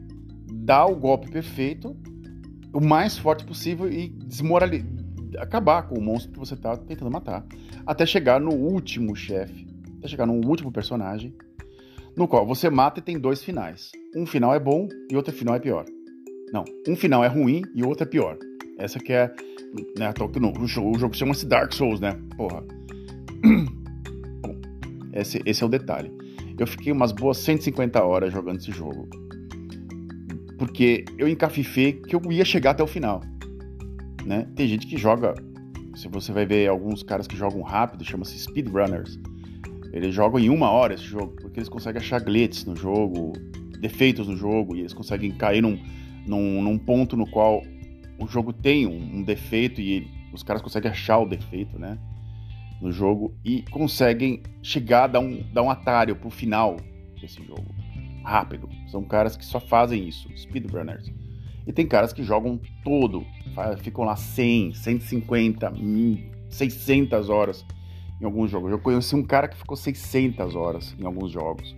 dar 0.50 0.86
o 0.86 0.96
golpe 0.96 1.30
perfeito, 1.30 1.96
o 2.72 2.80
mais 2.80 3.18
forte 3.18 3.44
possível 3.44 3.90
e 3.90 4.08
desmoralizar, 4.08 4.86
acabar 5.38 5.82
com 5.82 5.98
o 5.98 6.02
monstro 6.02 6.32
que 6.32 6.38
você 6.38 6.54
está 6.54 6.76
tentando 6.76 7.10
matar, 7.10 7.44
até 7.86 8.06
chegar 8.06 8.40
no 8.40 8.54
último 8.54 9.14
chefe, 9.14 9.66
até 9.98 10.08
chegar 10.08 10.26
no 10.26 10.34
último 10.34 10.72
personagem, 10.72 11.34
no 12.16 12.28
qual 12.28 12.46
você 12.46 12.70
mata 12.70 13.00
e 13.00 13.02
tem 13.02 13.18
dois 13.18 13.42
finais. 13.42 13.90
Um 14.16 14.26
final 14.26 14.54
é 14.54 14.60
bom 14.60 14.88
e 15.10 15.16
outro 15.16 15.32
final 15.32 15.54
é 15.54 15.58
pior. 15.58 15.84
Não, 16.52 16.64
um 16.86 16.94
final 16.94 17.24
é 17.24 17.28
ruim 17.28 17.62
e 17.74 17.82
outro 17.82 18.04
é 18.04 18.06
pior. 18.06 18.38
Essa 18.78 18.98
que 18.98 19.12
é. 19.12 19.32
Né, 19.98 20.12
o, 20.60 20.66
jogo, 20.66 20.96
o 20.96 20.98
jogo 20.98 21.16
chama-se 21.16 21.46
Dark 21.46 21.72
Souls, 21.72 21.98
né? 21.98 22.18
Porra. 22.36 22.62
Bom, 23.42 24.56
esse, 25.12 25.42
esse 25.44 25.62
é 25.62 25.66
o 25.66 25.68
detalhe. 25.68 26.10
Eu 26.58 26.66
fiquei 26.66 26.92
umas 26.92 27.12
boas 27.12 27.38
150 27.38 28.02
horas 28.02 28.32
jogando 28.32 28.58
esse 28.58 28.70
jogo. 28.70 29.08
Porque 30.58 31.04
eu 31.18 31.28
encafifei 31.28 31.94
que 31.94 32.14
eu 32.14 32.20
ia 32.30 32.44
chegar 32.44 32.70
até 32.70 32.82
o 32.82 32.86
final. 32.86 33.20
Né? 34.24 34.46
Tem 34.54 34.68
gente 34.68 34.86
que 34.86 34.96
joga. 34.96 35.34
Se 35.96 36.08
você 36.08 36.32
vai 36.32 36.46
ver 36.46 36.68
alguns 36.68 37.02
caras 37.02 37.26
que 37.26 37.36
jogam 37.36 37.62
rápido, 37.62 38.04
chama-se 38.04 38.38
speedrunners. 38.38 39.18
Eles 39.92 40.14
jogam 40.14 40.40
em 40.40 40.48
uma 40.48 40.70
hora 40.70 40.94
esse 40.94 41.04
jogo, 41.04 41.36
porque 41.40 41.58
eles 41.58 41.68
conseguem 41.68 42.00
achar 42.00 42.18
glitches 42.20 42.64
no 42.64 42.74
jogo, 42.74 43.32
defeitos 43.78 44.26
no 44.26 44.36
jogo, 44.36 44.74
e 44.74 44.80
eles 44.80 44.94
conseguem 44.94 45.30
cair 45.32 45.60
num, 45.60 45.78
num, 46.26 46.62
num 46.62 46.78
ponto 46.78 47.14
no 47.14 47.28
qual 47.30 47.62
o 48.18 48.26
jogo 48.26 48.52
tem 48.52 48.86
um, 48.86 49.18
um, 49.18 49.22
defeito 49.22 49.80
e 49.80 50.08
os 50.32 50.42
caras 50.42 50.62
conseguem 50.62 50.90
achar 50.90 51.18
o 51.18 51.26
defeito, 51.26 51.78
né? 51.78 51.98
No 52.82 52.90
jogo 52.90 53.32
e 53.44 53.62
conseguem 53.70 54.42
chegar 54.60 55.06
dar 55.06 55.20
um, 55.20 55.42
dar 55.52 55.62
um 55.62 55.70
atalho 55.70 56.16
pro 56.16 56.28
final 56.28 56.76
desse 57.20 57.42
jogo. 57.44 57.64
Rápido. 58.24 58.68
São 58.90 59.04
caras 59.04 59.36
que 59.36 59.44
só 59.44 59.60
fazem 59.60 60.08
isso, 60.08 60.28
speedrunners. 60.36 61.10
E 61.64 61.72
tem 61.72 61.86
caras 61.86 62.12
que 62.12 62.24
jogam 62.24 62.60
todo, 62.84 63.24
ficam 63.78 64.04
lá 64.04 64.16
100, 64.16 64.74
150, 64.74 65.72
600 66.50 67.30
horas 67.30 67.64
em 68.20 68.24
alguns 68.24 68.50
jogos. 68.50 68.70
Eu 68.70 68.78
conheci 68.78 69.14
um 69.14 69.22
cara 69.22 69.46
que 69.48 69.56
ficou 69.56 69.76
600 69.76 70.56
horas 70.56 70.94
em 70.98 71.06
alguns 71.06 71.30
jogos. 71.30 71.74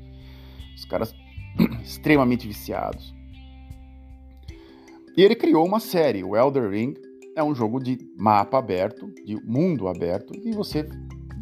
Os 0.75 0.85
caras 0.87 1.15
extremamente 1.85 2.47
viciados. 2.47 3.15
E 5.17 5.23
ele 5.23 5.35
criou 5.37 5.65
uma 5.65 5.79
série, 5.79 6.25
o 6.25 6.37
Elder 6.37 6.71
Ring. 6.71 6.95
É 7.37 7.43
um 7.43 7.55
jogo 7.55 7.81
de 7.81 7.99
mapa 8.17 8.59
aberto, 8.59 9.13
de 9.25 9.37
mundo 9.45 9.89
aberto, 9.89 10.33
e 10.35 10.53
você 10.53 10.89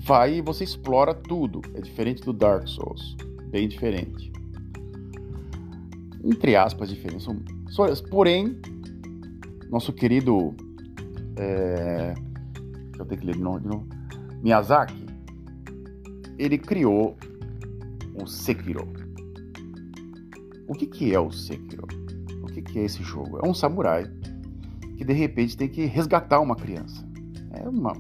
vai 0.05 0.37
e 0.37 0.41
você 0.41 0.65
explora 0.65 1.15
tudo. 1.15 1.61
É 1.75 1.81
diferente 1.81 2.23
do 2.23 2.33
Dark 2.33 2.67
Souls, 2.67 3.17
bem 3.51 3.69
diferente. 3.69 4.33
Entre 6.25 6.57
aspas, 6.57 6.89
diferente. 6.89 7.27
Porém, 8.11 8.61
nosso 9.71 9.93
querido. 9.93 10.55
É, 11.37 12.15
eu 12.99 13.05
tenho 13.07 13.21
que 13.21 13.27
ler 13.27 13.37
de 13.37 13.43
novo, 13.43 13.61
de 13.61 13.69
novo. 13.69 13.87
Miyazaki, 14.43 15.07
ele 16.39 16.59
criou 16.59 17.17
o 18.15 18.27
Sekiro. 18.27 18.87
O 20.69 20.75
que, 20.75 20.87
que 20.87 21.15
é 21.15 21.21
o 21.21 21.31
Sekiro? 21.31 21.87
que, 22.53 22.63
que 22.63 22.79
é 22.79 22.85
esse 22.85 23.03
jogo? 23.03 23.39
É 23.43 23.49
um 23.49 23.55
samurai 23.55 24.05
que 25.03 25.05
de 25.05 25.13
repente 25.13 25.57
tem 25.57 25.69
que 25.69 25.85
resgatar 25.85 26.41
uma 26.41 26.55
criança. 26.55 27.05
É 27.53 27.69
uma. 27.69 27.93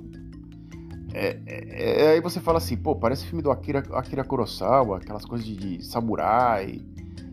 É, 1.13 1.39
é, 1.47 2.05
é, 2.05 2.11
aí 2.13 2.21
você 2.21 2.41
fala 2.41 2.59
assim, 2.59 2.77
pô, 2.77 2.95
parece 2.97 3.27
filme 3.27 3.43
do 3.43 3.51
Akira, 3.51 3.81
Akira 3.93 4.25
Kurosawa, 4.25 4.99
aquelas 4.99 5.25
coisas 5.25 5.47
de, 5.47 5.57
de 5.57 5.85
samurai 5.85 6.81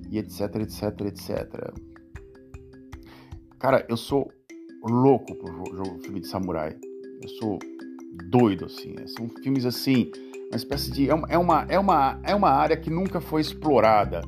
e 0.10 0.17
etc, 0.17 0.55
etc, 0.55 1.01
etc. 1.05 1.73
Cara, 3.60 3.86
eu 3.88 3.95
sou 3.95 4.32
louco 4.84 5.36
por 5.36 5.53
jogo, 5.75 5.99
filme 6.03 6.19
de 6.19 6.27
samurai. 6.27 6.75
Eu 7.21 7.29
sou 7.29 7.60
doido, 8.29 8.65
assim. 8.65 8.95
São 9.08 9.29
filmes 9.43 9.65
assim, 9.65 10.12
uma 10.49 10.58
espécie 10.58 10.91
de. 10.91 11.10
É 11.10 11.13
uma, 11.13 11.27
é 11.29 11.38
uma, 11.38 11.65
é 11.69 11.79
uma, 11.79 12.19
é 12.23 12.36
uma 12.36 12.49
área 12.49 12.75
que 12.75 12.89
nunca 12.89 13.21
foi 13.21 13.41
explorada 13.41 14.21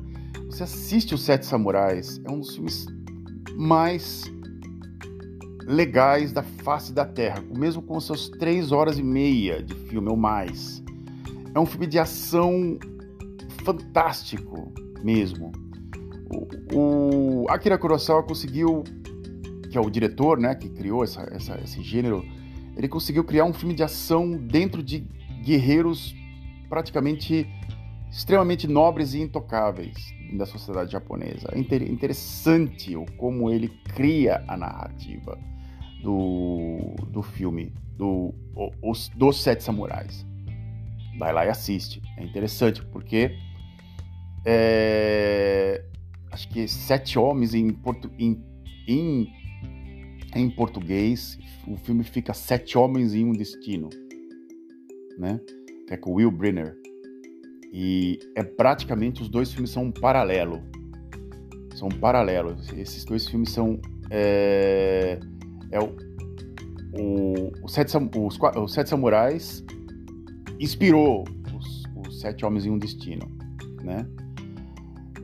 você 0.52 0.64
assiste 0.64 1.14
Os 1.14 1.22
Sete 1.22 1.46
Samurais, 1.46 2.20
é 2.26 2.30
um 2.30 2.40
dos 2.40 2.54
filmes 2.54 2.86
mais 3.56 4.24
legais 5.66 6.32
da 6.32 6.42
face 6.42 6.92
da 6.92 7.04
Terra, 7.04 7.42
mesmo 7.54 7.82
com 7.82 7.98
seus 8.00 8.28
três 8.28 8.72
horas 8.72 8.98
e 8.98 9.02
meia 9.02 9.62
de 9.62 9.74
filme 9.74 10.08
ou 10.08 10.16
mais. 10.16 10.82
É 11.54 11.60
um 11.60 11.66
filme 11.66 11.86
de 11.86 11.98
ação 11.98 12.78
fantástico 13.64 14.72
mesmo. 15.02 15.52
O, 16.74 17.44
o 17.44 17.46
Akira 17.50 17.76
Kurosawa 17.76 18.22
conseguiu, 18.22 18.82
que 19.70 19.76
é 19.76 19.80
o 19.80 19.90
diretor, 19.90 20.38
né, 20.38 20.54
que 20.54 20.68
criou 20.68 21.04
essa, 21.04 21.22
essa, 21.32 21.60
esse 21.62 21.82
gênero, 21.82 22.24
ele 22.76 22.88
conseguiu 22.88 23.22
criar 23.24 23.44
um 23.44 23.52
filme 23.52 23.74
de 23.74 23.82
ação 23.82 24.30
dentro 24.32 24.82
de 24.82 25.06
guerreiros 25.44 26.14
praticamente 26.68 27.46
extremamente 28.10 28.66
nobres 28.66 29.14
e 29.14 29.20
intocáveis 29.20 30.21
da 30.36 30.46
sociedade 30.46 30.92
japonesa. 30.92 31.48
É 31.52 31.58
interessante 31.58 32.96
o 32.96 33.04
como 33.16 33.50
ele 33.50 33.68
cria 33.94 34.42
a 34.48 34.56
narrativa 34.56 35.38
do, 36.02 36.94
do 37.08 37.22
filme 37.22 37.72
do, 37.96 38.34
os, 38.82 39.08
dos 39.10 39.40
Sete 39.40 39.62
Samurais. 39.62 40.26
Vai 41.18 41.32
lá 41.32 41.46
e 41.46 41.48
assiste. 41.48 42.02
É 42.16 42.24
interessante 42.24 42.84
porque 42.86 43.36
é, 44.44 45.84
acho 46.30 46.48
que 46.48 46.66
Sete 46.66 47.18
Homens 47.18 47.54
em, 47.54 47.70
portu, 47.70 48.10
em, 48.18 48.42
em, 48.88 49.32
em 50.34 50.50
português, 50.50 51.38
o 51.66 51.76
filme 51.76 52.02
fica 52.02 52.34
Sete 52.34 52.76
Homens 52.76 53.14
em 53.14 53.24
um 53.24 53.32
Destino, 53.32 53.88
né? 55.18 55.40
Que 55.86 55.94
é 55.94 55.96
com 55.96 56.14
Will 56.14 56.30
Brenner. 56.30 56.81
E 57.72 58.18
é 58.34 58.42
praticamente 58.42 59.22
os 59.22 59.30
dois 59.30 59.50
filmes 59.50 59.70
são 59.70 59.84
um 59.84 59.90
paralelo. 59.90 60.60
São 61.74 61.88
um 61.88 61.98
paralelo. 61.98 62.54
Esses 62.76 63.04
dois 63.04 63.26
filmes 63.26 63.50
são. 63.50 63.80
É, 64.10 65.18
é 65.70 65.80
o, 65.80 65.96
o, 66.92 67.64
o, 67.64 67.68
Sete, 67.68 67.96
os, 67.96 68.38
os 68.38 68.72
Sete 68.74 68.90
Samurais 68.90 69.64
inspirou 70.60 71.24
os, 71.56 71.84
os, 71.96 72.20
Sete 72.20 72.44
Homens 72.44 72.66
em 72.66 72.70
um 72.70 72.78
Destino, 72.78 73.26
né? 73.82 74.06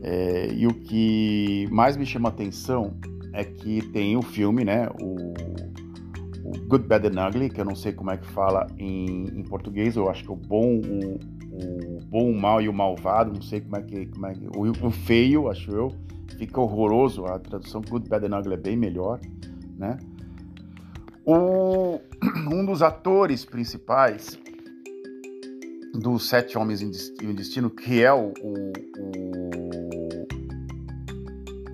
É, 0.00 0.52
e 0.54 0.66
o 0.66 0.72
que 0.72 1.68
mais 1.70 1.98
me 1.98 2.06
chama 2.06 2.30
atenção 2.30 2.96
é 3.34 3.44
que 3.44 3.82
tem 3.92 4.16
o 4.16 4.22
filme, 4.22 4.64
né? 4.64 4.88
O, 5.02 5.34
o, 6.48 6.66
Good, 6.66 6.86
Bad 6.86 7.06
and 7.06 7.28
Ugly, 7.28 7.50
que 7.50 7.60
eu 7.60 7.64
não 7.64 7.74
sei 7.74 7.92
como 7.92 8.10
é 8.10 8.16
que 8.16 8.26
fala 8.26 8.66
em, 8.78 9.24
em 9.38 9.42
português, 9.42 9.96
eu 9.96 10.08
acho 10.08 10.24
que 10.24 10.30
é 10.30 10.32
o 10.32 10.36
bom, 10.36 10.78
o, 10.78 11.18
o 11.50 12.00
bom, 12.06 12.30
o 12.30 12.38
mal 12.38 12.60
e 12.60 12.68
o 12.68 12.72
malvado, 12.72 13.32
não 13.32 13.42
sei 13.42 13.60
como 13.60 13.76
é 13.76 13.82
que. 13.82 14.06
Como 14.06 14.26
é 14.26 14.34
que 14.34 14.46
o, 14.46 14.86
o 14.86 14.90
feio, 14.90 15.50
acho 15.50 15.70
eu, 15.70 15.92
fica 16.38 16.60
horroroso. 16.60 17.24
A 17.26 17.38
tradução 17.38 17.80
Good, 17.80 18.08
Bad 18.08 18.26
and 18.26 18.38
Ugly 18.38 18.54
é 18.54 18.56
bem 18.56 18.76
melhor, 18.76 19.20
né? 19.76 19.98
O, 21.24 22.00
um 22.52 22.64
dos 22.64 22.82
atores 22.82 23.44
principais 23.44 24.38
dos 25.94 26.28
Sete 26.28 26.56
Homens 26.56 26.82
em 26.82 27.26
um 27.26 27.34
Destino, 27.34 27.70
que 27.70 28.02
é 28.02 28.12
o, 28.12 28.32
o, 28.40 28.72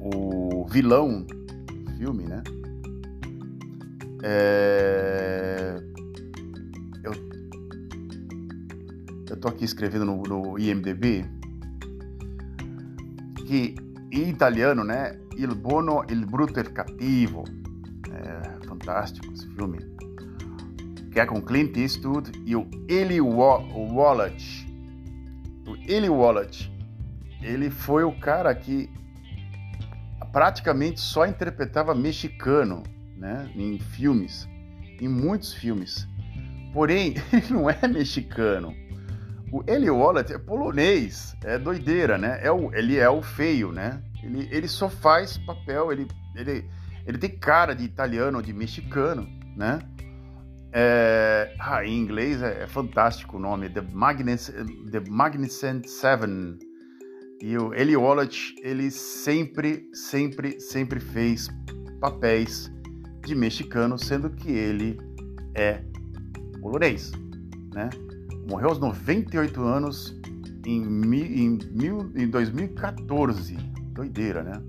o 0.00 0.66
vilão 0.66 1.22
do 1.22 1.92
filme, 1.98 2.24
né? 2.24 2.42
É... 4.22 5.82
tô 9.44 9.48
aqui 9.48 9.66
escrevendo 9.66 10.06
no, 10.06 10.22
no 10.22 10.58
IMDB 10.58 11.26
que 13.46 13.74
em 14.10 14.30
italiano, 14.30 14.82
né? 14.82 15.20
Il 15.36 15.54
buono, 15.54 16.02
il 16.08 16.24
brutto 16.24 16.60
e 16.60 16.64
cattivo. 16.64 17.44
É 18.10 18.66
fantástico 18.66 19.30
esse 19.34 19.46
filme. 19.48 19.78
Que 21.12 21.20
é 21.20 21.26
com 21.26 21.42
Clint 21.42 21.76
Eastwood 21.76 22.32
e 22.46 22.56
o 22.56 22.66
Eli 22.88 23.20
Wallach. 23.20 24.66
O 25.66 25.76
Eli 25.92 26.08
Wallach, 26.08 26.72
ele 27.42 27.68
foi 27.68 28.02
o 28.02 28.18
cara 28.18 28.54
que 28.54 28.88
praticamente 30.32 31.00
só 31.00 31.26
interpretava 31.26 31.94
mexicano 31.94 32.82
né, 33.18 33.50
em 33.54 33.78
filmes, 33.78 34.48
em 34.98 35.08
muitos 35.08 35.52
filmes. 35.52 36.08
Porém, 36.72 37.14
ele 37.30 37.50
não 37.50 37.68
é 37.68 37.86
mexicano. 37.86 38.83
O 39.54 39.62
Eli 39.68 39.88
Wallach 39.88 40.32
é 40.32 40.36
polonês, 40.36 41.36
é 41.44 41.56
doideira, 41.56 42.18
né? 42.18 42.40
É 42.42 42.50
o, 42.50 42.74
ele 42.74 42.98
é 42.98 43.08
o 43.08 43.22
feio, 43.22 43.70
né? 43.70 44.02
Ele, 44.20 44.48
ele 44.50 44.66
só 44.66 44.90
faz 44.90 45.38
papel, 45.38 45.92
ele, 45.92 46.08
ele, 46.34 46.68
ele 47.06 47.18
tem 47.18 47.30
cara 47.38 47.72
de 47.72 47.84
italiano 47.84 48.38
ou 48.38 48.42
de 48.42 48.52
mexicano, 48.52 49.28
né? 49.56 49.78
É, 50.72 51.54
ah, 51.60 51.86
em 51.86 52.00
inglês 52.00 52.42
é, 52.42 52.64
é, 52.64 52.66
fantástico 52.66 53.36
o 53.36 53.40
nome, 53.40 53.70
The, 53.70 53.82
The 53.82 55.08
Magnificent 55.08 55.86
Seven. 55.86 56.58
E 57.40 57.56
o 57.56 57.72
Eli 57.74 57.96
Wallach, 57.96 58.56
ele 58.60 58.90
sempre, 58.90 59.88
sempre, 59.92 60.58
sempre 60.58 60.98
fez 60.98 61.48
papéis 62.00 62.72
de 63.24 63.36
mexicano, 63.36 63.96
sendo 64.00 64.30
que 64.30 64.50
ele 64.50 64.98
é 65.54 65.80
polonês, 66.60 67.12
né? 67.72 67.88
Morreu 68.48 68.68
aos 68.68 68.78
98 68.78 69.62
anos 69.62 70.18
em, 70.66 70.82
em, 70.82 71.58
em 72.14 72.28
2014. 72.28 73.56
Doideira, 73.92 74.42
né? 74.42 74.60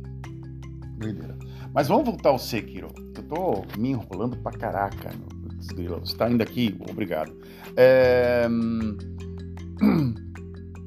Doideira. 0.97 1.37
Mas 1.73 1.87
vamos 1.87 2.05
voltar 2.05 2.29
ao 2.29 2.39
Sekiro. 2.39 2.87
Eu 3.15 3.23
tô 3.23 3.65
me 3.77 3.89
enrolando 3.89 4.37
pra 4.37 4.51
caraca. 4.51 5.11
Você 5.59 6.15
tá 6.15 6.29
indo 6.29 6.41
aqui? 6.41 6.77
Obrigado. 6.89 7.33
É... 7.75 8.47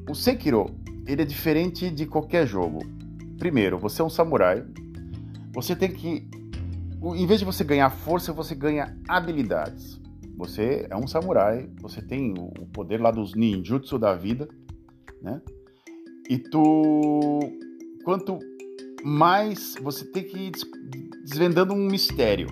O 0.09 0.15
Sekiro, 0.15 0.75
ele 1.07 1.21
é 1.21 1.25
diferente 1.27 1.91
de 1.91 2.07
qualquer 2.07 2.47
jogo. 2.47 2.79
Primeiro, 3.39 3.79
você 3.79 4.01
é 4.01 4.05
um 4.05 4.09
samurai. 4.09 4.65
Você 5.53 5.77
tem 5.77 5.93
que 5.93 6.27
em 7.15 7.27
vez 7.27 7.41
de 7.41 7.45
você 7.45 7.63
ganhar 7.63 7.91
força, 7.91 8.33
você 8.33 8.55
ganha 8.55 8.97
habilidades. 9.07 9.98
Você 10.39 10.87
é 10.89 10.97
um 10.97 11.09
samurai, 11.09 11.69
você 11.81 12.01
tem 12.01 12.33
o 12.39 12.67
poder 12.73 13.01
lá 13.01 13.11
dos 13.11 13.35
ninjutsu 13.35 13.99
da 13.99 14.15
vida, 14.15 14.49
né? 15.21 15.43
E 16.31 16.39
tu 16.39 17.41
quanto 18.05 18.39
mais 19.03 19.75
você 19.83 20.05
tem 20.05 20.23
que 20.23 20.39
ir 20.39 20.53
desvendando 21.25 21.75
um 21.75 21.87
mistério 21.87 22.47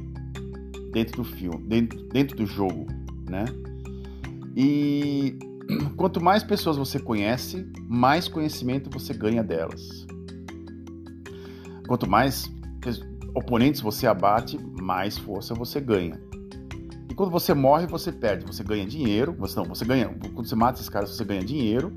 dentro 0.92 1.22
do 1.22 1.25
filme, 1.25 1.64
dentro, 1.68 2.09
dentro 2.09 2.37
do 2.37 2.44
jogo, 2.44 2.87
né? 3.31 3.44
E 4.57 5.38
quanto 5.96 6.20
mais 6.20 6.42
pessoas 6.42 6.77
você 6.77 6.99
conhece, 6.99 7.70
mais 7.88 8.27
conhecimento 8.27 8.90
você 8.90 9.14
ganha 9.14 9.44
delas. 9.44 10.05
Quanto 11.87 12.11
mais 12.11 12.51
oponentes 13.33 13.81
você 13.81 14.09
abate, 14.09 14.59
mais 14.59 15.16
força 15.16 15.55
você 15.55 15.81
ganha. 15.81 16.26
Quando 17.17 17.31
você 17.31 17.55
morre, 17.55 17.87
você 17.87 18.13
perde. 18.13 18.45
Você 18.45 18.63
ganha 18.63 18.87
dinheiro. 18.87 19.35
Você 19.39 19.57
não, 19.57 19.65
você 19.65 19.85
ganha. 19.85 20.09
Quando 20.09 20.47
você 20.47 20.55
mata 20.55 20.79
esses 20.79 20.91
caras, 20.91 21.11
você 21.11 21.25
ganha 21.25 21.43
dinheiro. 21.43 21.93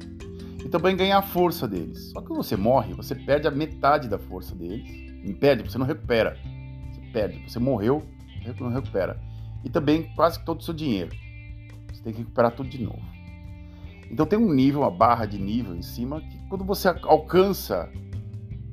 E 0.64 0.70
também 0.70 0.96
ganha 0.96 1.18
a 1.18 1.22
força 1.22 1.68
deles. 1.68 2.12
Só 2.12 2.22
que 2.22 2.28
quando 2.28 2.42
você 2.42 2.56
morre, 2.56 2.94
você 2.94 3.14
perde 3.14 3.48
a 3.48 3.52
metade 3.52 4.08
da 4.08 4.18
força 4.18 4.56
deles. 4.56 4.90
Não 5.24 5.34
perde, 5.34 5.70
você 5.70 5.78
não 5.78 5.86
recupera. 5.86 6.38
Você 6.94 7.02
perde. 7.12 7.44
Você 7.50 7.60
morreu, 7.60 8.04
você 8.46 8.64
não 8.64 8.72
recupera. 8.72 9.20
E 9.64 9.70
também 9.70 10.10
quase 10.16 10.44
todo 10.46 10.62
o 10.62 10.64
seu 10.64 10.74
dinheiro. 10.74 11.12
Você 11.92 12.02
tem 12.02 12.14
que 12.14 12.20
recuperar 12.20 12.56
tudo 12.56 12.70
de 12.70 12.82
novo. 12.82 13.02
Então 14.10 14.26
tem 14.26 14.40
um 14.40 14.54
nível, 14.54 14.82
uma 14.82 14.92
barra 14.92 15.26
de 15.26 15.38
nível 15.38 15.76
em 15.76 15.82
cima, 15.82 16.22
que 16.22 16.40
quando 16.48 16.64
você 16.64 16.88
alcança 16.88 17.90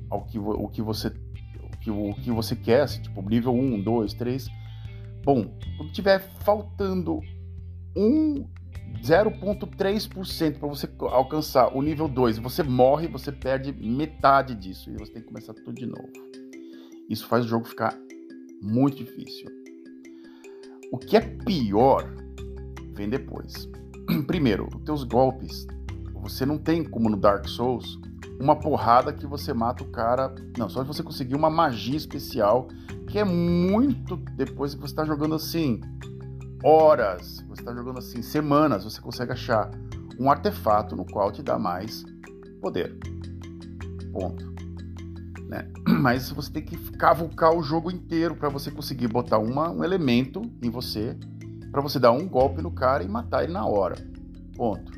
ao 0.09 0.23
que, 0.23 0.39
o 0.39 0.69
que 0.69 0.81
você 0.81 1.13
que, 1.81 1.91
o 1.91 2.15
que 2.15 2.31
você 2.31 2.57
quer, 2.57 2.83
assim, 2.83 3.03
tipo 3.03 3.21
nível 3.23 3.53
1, 3.55 3.83
2, 3.83 4.15
3. 4.15 4.49
Bom, 5.27 5.59
quando 5.77 5.91
tiver 5.91 6.21
faltando 6.45 7.19
um 7.97 8.47
0,3% 9.03 10.61
para 10.61 10.69
você 10.69 10.89
alcançar 11.01 11.77
o 11.77 11.83
nível 11.83 12.07
2 12.07 12.39
você 12.39 12.63
morre, 12.63 13.09
você 13.09 13.33
perde 13.33 13.73
metade 13.73 14.55
disso 14.55 14.89
e 14.89 14.97
você 14.97 15.15
tem 15.15 15.23
que 15.23 15.27
começar 15.27 15.53
tudo 15.53 15.73
de 15.73 15.85
novo. 15.85 16.13
Isso 17.11 17.27
faz 17.27 17.45
o 17.45 17.49
jogo 17.49 17.65
ficar 17.65 17.99
muito 18.63 18.99
difícil. 18.99 19.49
O 20.93 20.97
que 20.97 21.17
é 21.17 21.21
pior 21.21 22.09
vem 22.95 23.11
depois. 23.11 23.69
Primeiro, 24.29 24.69
os 24.73 24.85
teus 24.85 25.03
golpes, 25.03 25.67
você 26.23 26.47
não 26.47 26.57
tem 26.57 26.85
como 26.85 27.11
no 27.11 27.17
Dark 27.17 27.49
Souls 27.49 27.99
uma 28.41 28.55
porrada 28.55 29.13
que 29.13 29.27
você 29.27 29.53
mata 29.53 29.83
o 29.83 29.91
cara. 29.91 30.33
Não, 30.57 30.69
só 30.69 30.83
se 30.83 30.87
você 30.87 31.03
conseguir 31.03 31.35
uma 31.35 31.51
magia 31.51 31.97
especial, 31.97 32.69
que 33.09 33.19
é 33.19 33.25
muito 33.25 34.17
depois 34.37 34.75
que 34.75 34.81
você 34.81 34.93
está 34.93 35.05
jogando 35.05 35.35
assim, 35.35 35.81
horas, 36.63 37.45
você 37.49 37.63
está 37.63 37.75
jogando 37.75 37.99
assim, 37.99 38.23
semanas, 38.23 38.85
você 38.85 39.01
consegue 39.01 39.33
achar 39.33 39.71
um 40.19 40.31
artefato 40.31 40.97
no 40.97 41.05
qual 41.05 41.31
te 41.31 41.43
dá 41.43 41.59
mais 41.59 42.05
poder. 42.61 42.97
Ponto. 44.13 44.55
Né? 45.49 45.69
Mas 46.01 46.31
você 46.31 46.51
tem 46.51 46.65
que 46.65 46.77
cavucar 46.93 47.55
o 47.55 47.63
jogo 47.63 47.91
inteiro 47.91 48.35
para 48.35 48.49
você 48.49 48.71
conseguir 48.71 49.09
botar 49.09 49.39
uma, 49.39 49.71
um 49.71 49.85
elemento 49.85 50.43
em 50.63 50.71
você, 50.71 51.17
para 51.71 51.81
você 51.81 51.99
dar 51.99 52.13
um 52.13 52.27
golpe 52.29 52.63
no 52.63 52.71
cara 52.71 53.05
e 53.05 53.09
matar 53.09 53.45
ele 53.45 53.53
na 53.53 53.67
hora. 53.67 53.97
Ponto. 54.57 54.93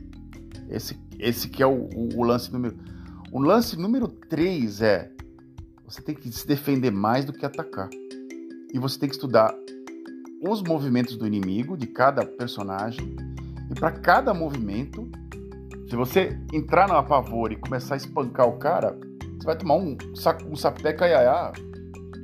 Esse, 0.68 0.98
esse 1.18 1.48
que 1.48 1.62
é 1.62 1.66
o, 1.66 1.88
o, 1.94 2.20
o 2.20 2.22
lance 2.22 2.52
número. 2.52 2.76
O 3.32 3.40
lance 3.40 3.76
número 3.76 4.08
3 4.08 4.80
é: 4.80 5.12
você 5.88 6.02
tem 6.02 6.14
que 6.14 6.30
se 6.30 6.46
defender 6.46 6.90
mais 6.90 7.24
do 7.24 7.32
que 7.32 7.46
atacar. 7.46 7.88
E 8.72 8.78
você 8.78 8.98
tem 8.98 9.08
que 9.08 9.14
estudar 9.14 9.54
os 10.42 10.62
movimentos 10.62 11.16
do 11.16 11.26
inimigo, 11.26 11.78
de 11.78 11.86
cada 11.86 12.26
personagem. 12.26 13.16
E 13.70 13.74
para 13.74 13.90
cada 13.92 14.34
movimento, 14.34 15.10
se 15.88 15.96
você 15.96 16.38
entrar 16.52 16.88
no 16.88 16.94
apavor 16.94 17.50
e 17.52 17.56
começar 17.56 17.94
a 17.94 17.96
espancar 17.96 18.46
o 18.46 18.58
cara, 18.58 18.98
você 19.38 19.46
vai 19.46 19.56
tomar 19.56 19.76
um, 19.76 19.96
um 20.50 20.56
sapeca 20.56 21.06
iaiá 21.06 21.52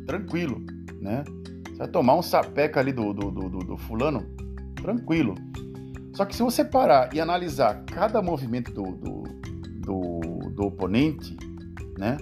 tranquilo, 0.07 0.62
né? 1.00 1.24
Você 1.70 1.79
vai 1.79 1.88
tomar 1.88 2.16
um 2.16 2.22
sapeca 2.22 2.81
ali 2.81 2.92
do, 2.92 3.14
do, 3.14 3.31
do, 3.31 3.59
do 3.61 3.77
fulano 3.79 4.27
tranquilo. 4.77 5.35
Só 6.12 6.27
que 6.27 6.37
se 6.37 6.42
você 6.42 6.64
parar 6.64 7.14
e 7.14 7.20
analisar 7.20 7.83
cada 7.87 8.20
movimento 8.20 8.70
do, 8.70 8.83
do, 8.83 9.22
do 9.81 10.35
do 10.55 10.66
oponente, 10.66 11.37
né? 11.98 12.16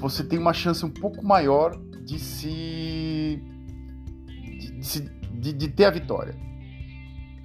Você 0.00 0.24
tem 0.24 0.38
uma 0.38 0.52
chance 0.52 0.84
um 0.84 0.90
pouco 0.90 1.24
maior 1.24 1.78
de 2.04 2.18
se 2.18 3.42
de, 4.80 5.00
de, 5.40 5.52
de, 5.52 5.68
ter 5.68 5.84
a 5.84 5.90
vitória, 5.90 6.34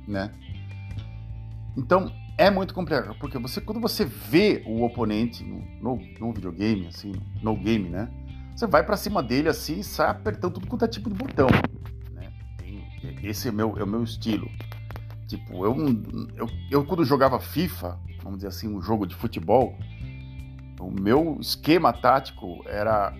né? 0.07 0.31
Então 1.75 2.11
é 2.37 2.49
muito 2.49 2.73
complicado 2.73 3.15
porque 3.19 3.37
você 3.37 3.59
quando 3.59 3.79
você 3.79 4.05
vê 4.05 4.63
o 4.65 4.83
oponente 4.83 5.43
no, 5.43 5.59
no, 5.81 6.01
no 6.19 6.33
videogame 6.33 6.87
assim, 6.87 7.11
no 7.41 7.55
game, 7.55 7.89
né? 7.89 8.09
Você 8.55 8.67
vai 8.67 8.85
para 8.85 8.95
cima 8.95 9.23
dele 9.23 9.49
assim 9.49 9.79
e 9.79 9.83
sai 9.83 10.09
apertando 10.09 10.53
tudo 10.53 10.67
quanto 10.67 10.85
é 10.85 10.87
tipo 10.87 11.09
de 11.09 11.15
botão, 11.15 11.47
né? 12.11 12.31
Esse 13.23 13.47
é 13.47 13.51
meu 13.51 13.77
é 13.77 13.83
o 13.83 13.87
meu 13.87 14.03
estilo. 14.03 14.49
Tipo, 15.27 15.65
eu, 15.65 15.75
eu, 16.35 16.47
eu 16.69 16.85
quando 16.85 17.03
jogava 17.03 17.39
FIFA, 17.39 17.99
vamos 18.21 18.39
dizer 18.39 18.49
assim, 18.49 18.67
um 18.67 18.81
jogo 18.81 19.07
de 19.07 19.15
futebol, 19.15 19.75
o 20.87 20.91
meu 20.91 21.37
esquema 21.39 21.93
tático 21.93 22.63
era 22.67 23.13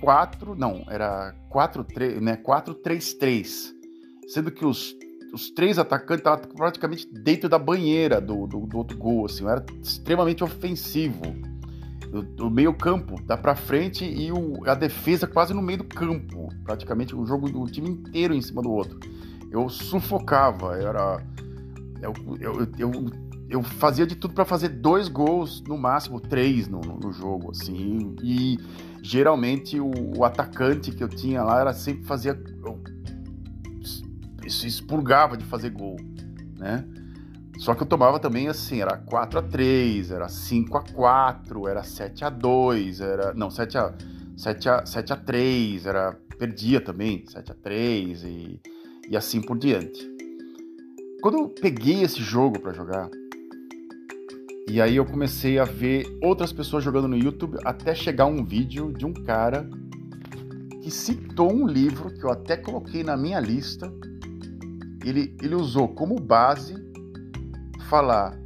4, 0.00 0.54
não, 0.54 0.84
era 0.88 1.34
4 1.48 1.84
3, 1.84 2.20
né, 2.20 2.36
4-3-3, 2.36 3.72
sendo 4.28 4.50
que 4.50 4.64
os, 4.64 4.94
os 5.32 5.50
três 5.50 5.78
atacantes 5.78 6.20
estavam 6.20 6.44
praticamente 6.54 7.08
dentro 7.12 7.48
da 7.48 7.58
banheira 7.58 8.20
do, 8.20 8.46
do, 8.46 8.66
do 8.66 8.78
outro 8.78 8.96
gol, 8.96 9.26
assim, 9.26 9.44
eu 9.44 9.50
era 9.50 9.64
extremamente 9.82 10.42
ofensivo. 10.42 11.22
O, 12.10 12.46
o 12.46 12.50
meio 12.50 12.72
campo 12.72 13.20
dá 13.22 13.36
para 13.36 13.54
frente 13.54 14.04
e 14.04 14.32
o, 14.32 14.64
a 14.66 14.74
defesa 14.74 15.26
quase 15.26 15.52
no 15.52 15.60
meio 15.60 15.78
do 15.78 15.84
campo, 15.84 16.48
praticamente 16.64 17.14
o 17.14 17.26
jogo 17.26 17.50
do 17.50 17.66
time 17.66 17.90
inteiro 17.90 18.34
em 18.34 18.40
cima 18.40 18.62
do 18.62 18.70
outro. 18.70 18.98
Eu 19.50 19.68
sufocava, 19.68 20.76
era 20.76 21.22
eu, 22.00 22.12
eu, 22.40 22.68
eu, 22.78 22.92
eu 23.48 23.62
fazia 23.62 24.06
de 24.06 24.14
tudo 24.14 24.34
para 24.34 24.44
fazer 24.44 24.68
dois 24.68 25.08
gols, 25.08 25.62
no 25.62 25.78
máximo 25.78 26.20
três 26.20 26.68
no, 26.68 26.80
no, 26.80 27.12
jogo, 27.12 27.50
assim. 27.50 28.14
E 28.22 28.58
geralmente 29.02 29.80
o, 29.80 29.90
o, 30.18 30.24
atacante 30.24 30.90
que 30.90 31.02
eu 31.02 31.08
tinha 31.08 31.42
lá 31.42 31.60
era 31.60 31.72
sempre 31.72 32.04
fazia. 32.04 32.38
Isso 34.44 34.66
expurgava 34.66 35.36
de 35.36 35.44
fazer 35.44 35.70
gol, 35.70 35.96
né? 36.58 36.84
Só 37.58 37.74
que 37.74 37.82
eu 37.82 37.86
tomava 37.86 38.20
também 38.20 38.48
assim, 38.48 38.80
era 38.80 38.96
4 38.96 39.38
a 39.38 39.42
3 39.42 40.12
era 40.12 40.28
5 40.28 40.76
a 40.76 40.82
4 40.82 41.68
era 41.68 41.82
7 41.82 42.24
a 42.24 42.30
2 42.30 43.00
era. 43.00 43.34
Não, 43.34 43.50
7 43.50 43.78
a, 43.78 43.94
7 44.36 44.68
a, 44.68 44.86
7 44.86 45.12
a 45.12 45.16
3 45.16 45.86
era. 45.86 46.16
Perdia 46.38 46.80
também, 46.80 47.24
7 47.26 47.50
a 47.50 47.54
3 47.54 48.22
e, 48.22 48.60
e 49.10 49.16
assim 49.16 49.40
por 49.40 49.58
diante. 49.58 50.08
Quando 51.20 51.38
eu 51.38 51.48
peguei 51.48 52.04
esse 52.04 52.22
jogo 52.22 52.60
para 52.60 52.72
jogar, 52.72 53.10
e 54.68 54.82
aí 54.82 54.96
eu 54.96 55.06
comecei 55.06 55.58
a 55.58 55.64
ver 55.64 56.18
outras 56.22 56.52
pessoas 56.52 56.84
jogando 56.84 57.08
no 57.08 57.16
YouTube 57.16 57.56
até 57.64 57.94
chegar 57.94 58.26
um 58.26 58.44
vídeo 58.44 58.92
de 58.92 59.06
um 59.06 59.14
cara 59.14 59.68
que 60.82 60.90
citou 60.90 61.50
um 61.50 61.66
livro 61.66 62.10
que 62.10 62.22
eu 62.22 62.30
até 62.30 62.54
coloquei 62.54 63.02
na 63.02 63.16
minha 63.16 63.40
lista. 63.40 63.90
Ele, 65.02 65.34
ele 65.42 65.54
usou 65.54 65.88
como 65.88 66.20
base 66.20 66.74
falar 67.88 68.38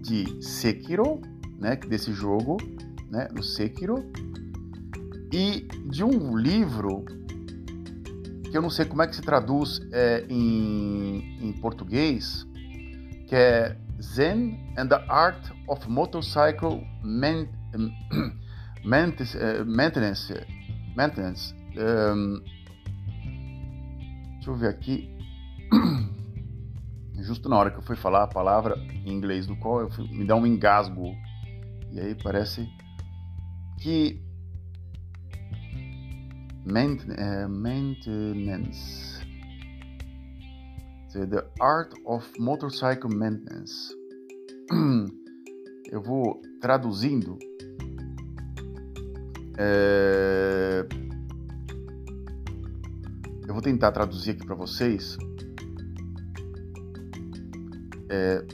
de 0.00 0.40
Sekiro, 0.40 1.20
né, 1.58 1.74
desse 1.74 2.12
jogo, 2.12 2.56
né, 3.10 3.26
o 3.36 3.42
Sekiro, 3.42 4.08
e 5.32 5.66
de 5.90 6.04
um 6.04 6.36
livro 6.36 7.04
que 8.48 8.56
eu 8.56 8.62
não 8.62 8.70
sei 8.70 8.84
como 8.84 9.02
é 9.02 9.08
que 9.08 9.16
se 9.16 9.22
traduz 9.22 9.80
é, 9.90 10.24
em, 10.28 11.36
em 11.42 11.52
português, 11.54 12.46
que 13.26 13.34
é 13.34 13.76
Zen 14.00 14.74
and 14.76 14.88
the 14.88 15.04
Art 15.08 15.40
of 15.68 15.86
Motorcycle 15.88 16.84
Maintenance. 18.84 19.36
maintenance, 19.64 20.32
maintenance. 20.94 21.54
Um, 21.76 22.42
deixa 24.34 24.50
eu 24.50 24.56
ver 24.56 24.68
aqui. 24.68 25.16
Justo 27.18 27.48
na 27.48 27.56
hora 27.58 27.70
que 27.70 27.78
eu 27.78 27.82
fui 27.82 27.96
falar 27.96 28.22
a 28.24 28.28
palavra 28.28 28.76
em 29.04 29.12
inglês 29.12 29.46
do 29.46 29.56
qual 29.56 29.80
fui, 29.90 30.06
me 30.08 30.24
dá 30.24 30.36
um 30.36 30.46
engasgo. 30.46 31.12
E 31.90 31.98
aí 31.98 32.14
parece 32.14 32.68
que 33.80 34.22
uh, 36.66 37.48
maintenance 37.48 39.15
The 41.24 41.46
Art 41.60 41.94
of 42.04 42.26
Motorcycle 42.38 43.08
Maintenance. 43.08 43.94
Eu 45.90 46.02
vou 46.02 46.42
traduzindo. 46.60 47.38
É... 49.56 50.86
Eu 53.46 53.54
vou 53.54 53.62
tentar 53.62 53.92
traduzir 53.92 54.32
aqui 54.32 54.44
para 54.44 54.56
vocês. 54.56 55.16
É... 58.10 58.44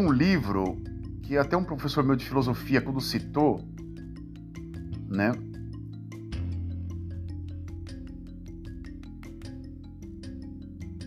um, 0.00 0.10
é 0.10 0.12
livro 0.12 0.82
que 1.22 1.36
até 1.36 1.56
um 1.56 1.64
professor 1.64 2.02
meu 2.02 2.16
de 2.16 2.24
filosofia, 2.24 2.80
quando 2.80 3.00
citou, 3.00 3.60
né? 5.08 5.32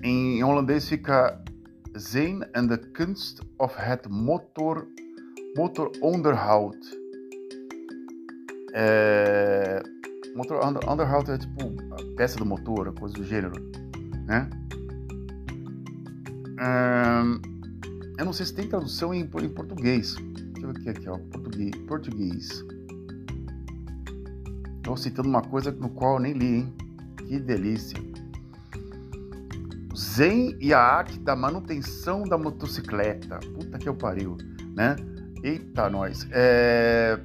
Em 0.03 0.43
holandês 0.43 0.88
fica 0.88 1.41
Zijn 1.97 2.43
and 2.56 2.67
the 2.67 2.77
Kunst 2.77 3.41
of 3.58 3.73
het 3.77 4.08
Motor, 4.10 4.88
motor 5.56 5.91
Onderhoud. 6.01 6.77
É, 8.75 9.82
motor 10.36 10.60
Underhoud 10.65 11.32
é 11.32 11.38
tipo 11.38 11.62
a 11.91 12.15
peça 12.17 12.38
do 12.38 12.45
motor, 12.45 12.93
coisa 12.93 13.15
do 13.15 13.23
gênero, 13.23 13.53
né? 14.27 14.49
Um, 16.60 17.52
eu 18.17 18.26
não 18.26 18.34
sei 18.34 18.45
se 18.45 18.54
tem 18.54 18.67
tradução 18.67 19.13
em, 19.13 19.21
em 19.21 19.49
português. 19.49 20.15
Deixa 20.15 20.67
eu 20.67 20.73
ver 20.73 20.80
aqui, 20.80 20.89
aqui 20.89 21.10
ó, 21.10 21.17
português. 21.17 21.76
português. 21.88 22.63
Estou 24.78 24.97
citando 24.97 25.30
uma 25.30 25.41
coisa 25.41 25.71
no 25.71 25.89
qual 25.89 26.15
eu 26.15 26.19
nem 26.19 26.34
li, 26.34 26.56
hein? 26.58 26.73
Que 27.28 27.39
delícia. 27.39 27.97
Zen 29.95 30.58
e 30.60 30.73
a 30.73 30.80
arte 30.80 31.19
da 31.19 31.36
manutenção 31.36 32.23
da 32.23 32.38
motocicleta. 32.38 33.39
Puta 33.56 33.80
que 33.80 33.88
eu 33.88 33.95
pariu, 33.95 34.38
né? 34.76 34.95
Eita, 35.43 35.89
nós. 35.89 36.28
É... 36.32 37.19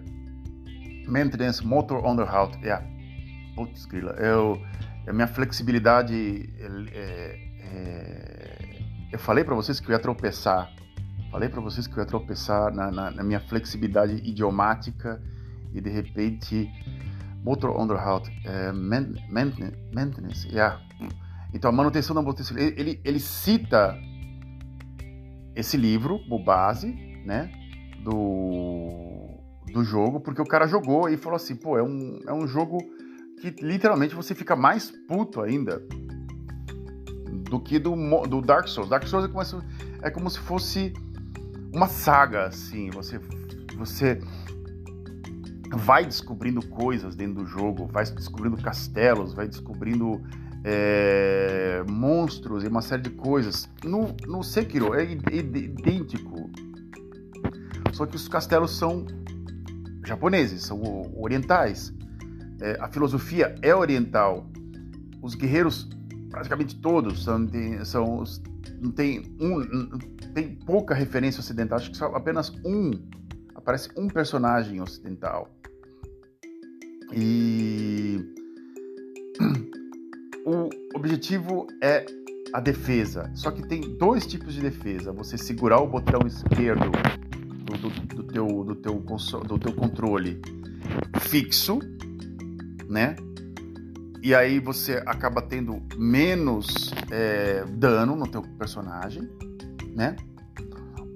Maintenance 1.06 1.66
Motor 1.66 2.06
Underhoud. 2.06 2.56
É. 2.66 2.82
Putz, 3.54 3.84
grila. 3.86 4.12
Eu, 4.12 4.60
a 5.06 5.12
minha 5.12 5.26
flexibilidade. 5.26 6.48
É, 6.92 7.38
é... 7.60 8.68
Eu 9.12 9.18
falei 9.18 9.44
para 9.44 9.54
vocês 9.54 9.80
que 9.80 9.88
eu 9.88 9.92
ia 9.92 9.98
tropeçar 9.98 10.77
Falei 11.30 11.48
para 11.48 11.60
vocês 11.60 11.86
que 11.86 11.94
eu 11.94 12.02
ia 12.02 12.06
tropeçar 12.06 12.74
na, 12.74 12.90
na, 12.90 13.10
na, 13.10 13.22
minha 13.22 13.40
flexibilidade 13.40 14.14
idiomática 14.16 15.22
e 15.74 15.80
de 15.80 15.90
repente 15.90 16.70
motor 17.44 17.76
é, 18.44 18.72
maintenance, 18.72 20.48
yeah. 20.48 20.80
Então 21.52 21.70
a 21.70 21.72
manutenção 21.72 22.14
da 22.14 22.22
motocicleta, 22.22 22.80
ele, 22.80 23.00
ele 23.04 23.20
cita 23.20 23.96
esse 25.54 25.76
livro, 25.76 26.20
o 26.30 26.42
base, 26.42 26.92
né, 27.24 27.50
do, 28.02 29.38
do 29.72 29.84
jogo, 29.84 30.20
porque 30.20 30.40
o 30.40 30.46
cara 30.46 30.66
jogou 30.66 31.08
e 31.08 31.16
falou 31.16 31.36
assim, 31.36 31.56
pô, 31.56 31.76
é 31.76 31.82
um, 31.82 32.20
é 32.26 32.32
um 32.32 32.46
jogo 32.46 32.78
que 33.40 33.50
literalmente 33.62 34.14
você 34.14 34.34
fica 34.34 34.56
mais 34.56 34.90
puto 35.06 35.40
ainda 35.40 35.82
do 37.48 37.60
que 37.60 37.78
do, 37.78 37.94
do 38.26 38.40
Dark 38.40 38.68
Souls. 38.68 38.88
Dark 38.88 39.06
Souls 39.06 39.26
é 39.26 39.28
como 39.28 39.44
se, 39.44 39.56
é 40.02 40.10
como 40.10 40.30
se 40.30 40.38
fosse 40.38 40.92
uma 41.78 41.88
saga, 41.88 42.46
assim. 42.46 42.90
Você, 42.90 43.20
você 43.76 44.20
vai 45.76 46.04
descobrindo 46.04 46.66
coisas 46.66 47.14
dentro 47.14 47.44
do 47.44 47.46
jogo, 47.46 47.86
vai 47.86 48.04
descobrindo 48.04 48.56
castelos, 48.56 49.32
vai 49.32 49.46
descobrindo 49.46 50.20
é, 50.64 51.84
monstros 51.88 52.64
e 52.64 52.66
uma 52.66 52.82
série 52.82 53.02
de 53.02 53.10
coisas. 53.10 53.68
No, 53.84 54.14
no 54.26 54.42
Sekiro 54.42 54.92
é 54.94 55.04
idêntico, 55.04 56.50
só 57.92 58.04
que 58.06 58.16
os 58.16 58.28
castelos 58.28 58.76
são 58.76 59.06
japoneses, 60.04 60.62
são 60.62 60.82
orientais. 61.16 61.94
É, 62.60 62.76
a 62.80 62.88
filosofia 62.88 63.54
é 63.62 63.72
oriental. 63.72 64.50
Os 65.22 65.36
guerreiros, 65.36 65.88
praticamente 66.28 66.74
todos, 66.76 67.22
são, 67.22 67.46
são 67.84 68.24
não 68.80 68.90
tem 68.90 69.22
um, 69.40 70.17
tem 70.38 70.54
pouca 70.54 70.94
referência 70.94 71.40
ocidental. 71.40 71.78
Acho 71.78 71.90
que 71.90 71.96
só 71.96 72.06
apenas 72.14 72.52
um 72.64 72.92
aparece 73.56 73.88
um 73.96 74.06
personagem 74.06 74.80
ocidental. 74.80 75.50
E 77.12 78.20
o 80.46 80.68
objetivo 80.94 81.66
é 81.82 82.06
a 82.52 82.60
defesa. 82.60 83.28
Só 83.34 83.50
que 83.50 83.66
tem 83.66 83.80
dois 83.98 84.28
tipos 84.28 84.54
de 84.54 84.60
defesa. 84.60 85.12
Você 85.12 85.36
segurar 85.36 85.80
o 85.80 85.88
botão 85.88 86.20
esquerdo 86.24 86.88
do, 87.64 87.76
do, 87.76 87.90
do 87.90 88.22
teu, 88.22 88.46
do, 88.46 88.76
teu, 88.76 88.94
do 89.44 89.58
teu 89.58 89.72
controle 89.72 90.40
fixo, 91.18 91.80
né? 92.88 93.16
E 94.22 94.36
aí 94.36 94.60
você 94.60 95.02
acaba 95.04 95.42
tendo 95.42 95.82
menos 95.96 96.92
é, 97.10 97.64
dano 97.64 98.14
no 98.14 98.26
teu 98.28 98.42
personagem, 98.56 99.28
né? 99.96 100.14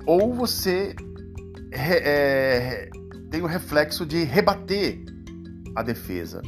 Ou 0.07 0.33
você 0.35 0.95
é, 1.73 2.91
tem 3.31 3.41
o 3.43 3.47
reflexo 3.47 4.05
de 4.05 4.25
rebater 4.25 5.01
a 5.75 5.83
defesa, 5.83 6.43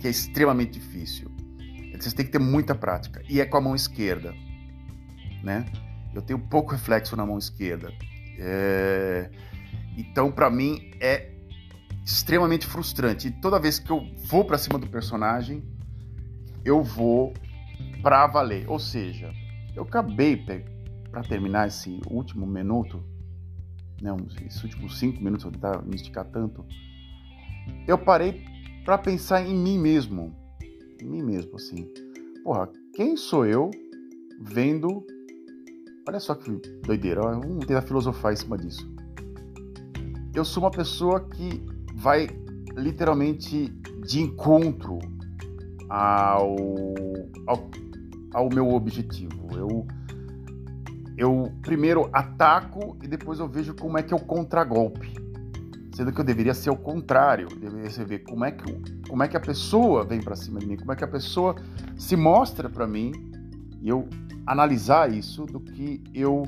que 0.00 0.06
é 0.06 0.10
extremamente 0.10 0.78
difícil. 0.78 1.30
Você 2.00 2.16
tem 2.16 2.26
que 2.26 2.32
ter 2.32 2.40
muita 2.40 2.74
prática. 2.74 3.22
E 3.28 3.40
é 3.40 3.46
com 3.46 3.56
a 3.56 3.60
mão 3.60 3.76
esquerda, 3.76 4.34
né? 5.42 5.64
Eu 6.12 6.20
tenho 6.20 6.38
pouco 6.38 6.72
reflexo 6.72 7.14
na 7.16 7.24
mão 7.24 7.38
esquerda. 7.38 7.92
É... 8.38 9.30
Então, 9.96 10.32
para 10.32 10.50
mim, 10.50 10.90
é 11.00 11.30
extremamente 12.04 12.66
frustrante. 12.66 13.28
E 13.28 13.30
toda 13.30 13.58
vez 13.60 13.78
que 13.78 13.90
eu 13.90 14.04
vou 14.24 14.44
para 14.44 14.58
cima 14.58 14.78
do 14.78 14.86
personagem, 14.88 15.62
eu 16.64 16.82
vou 16.82 17.32
para 18.02 18.26
valer. 18.26 18.68
Ou 18.68 18.78
seja, 18.78 19.32
eu 19.76 19.84
acabei 19.84 20.36
para 21.12 21.22
terminar 21.22 21.68
esse 21.68 22.00
último 22.10 22.46
minuto, 22.46 23.04
né, 24.00 24.10
esses 24.46 24.64
últimos 24.64 24.98
cinco 24.98 25.22
minutos, 25.22 25.44
vou 25.44 25.52
tentar 25.52 25.82
me 25.82 25.94
esticar 25.94 26.24
tanto. 26.24 26.64
Eu 27.86 27.98
parei 27.98 28.42
para 28.82 28.96
pensar 28.96 29.46
em 29.46 29.54
mim 29.54 29.78
mesmo, 29.78 30.34
em 31.00 31.06
mim 31.06 31.22
mesmo, 31.22 31.54
assim. 31.54 31.86
Porra, 32.42 32.68
quem 32.94 33.14
sou 33.14 33.44
eu 33.44 33.70
vendo? 34.40 35.06
Olha 36.08 36.18
só 36.18 36.34
que 36.34 36.50
doideira. 36.84 37.20
Vamos 37.20 37.66
tentar 37.66 37.82
filosofar 37.82 38.32
em 38.32 38.36
cima 38.36 38.56
disso. 38.56 38.90
Eu 40.34 40.44
sou 40.44 40.62
uma 40.62 40.70
pessoa 40.70 41.28
que 41.28 41.62
vai 41.94 42.26
literalmente 42.74 43.68
de 44.04 44.20
encontro 44.22 44.98
ao, 45.90 46.56
ao, 47.46 47.70
ao 48.32 48.48
meu 48.48 48.70
objetivo. 48.70 49.48
Eu, 49.54 49.86
eu 51.22 51.52
primeiro 51.62 52.10
ataco 52.12 52.96
e 53.00 53.06
depois 53.06 53.38
eu 53.38 53.46
vejo 53.46 53.74
como 53.76 53.96
é 53.96 54.02
que 54.02 54.12
o 54.12 54.18
contragolpe. 54.18 55.14
Sendo 55.94 56.10
que 56.10 56.20
eu 56.20 56.24
deveria 56.24 56.52
ser 56.52 56.70
o 56.70 56.76
contrário. 56.76 57.46
Eu 57.48 57.58
deveria 57.58 58.04
ver 58.04 58.18
como 58.24 58.44
é 58.44 58.50
que, 58.50 58.64
como 59.08 59.22
é 59.22 59.28
que 59.28 59.36
a 59.36 59.40
pessoa 59.40 60.04
vem 60.04 60.20
para 60.20 60.34
cima 60.34 60.58
de 60.58 60.66
mim, 60.66 60.76
como 60.76 60.90
é 60.90 60.96
que 60.96 61.04
a 61.04 61.08
pessoa 61.08 61.54
se 61.96 62.16
mostra 62.16 62.68
para 62.68 62.88
mim 62.88 63.12
e 63.80 63.88
eu 63.88 64.08
analisar 64.44 65.12
isso 65.12 65.46
do 65.46 65.60
que 65.60 66.02
eu 66.12 66.42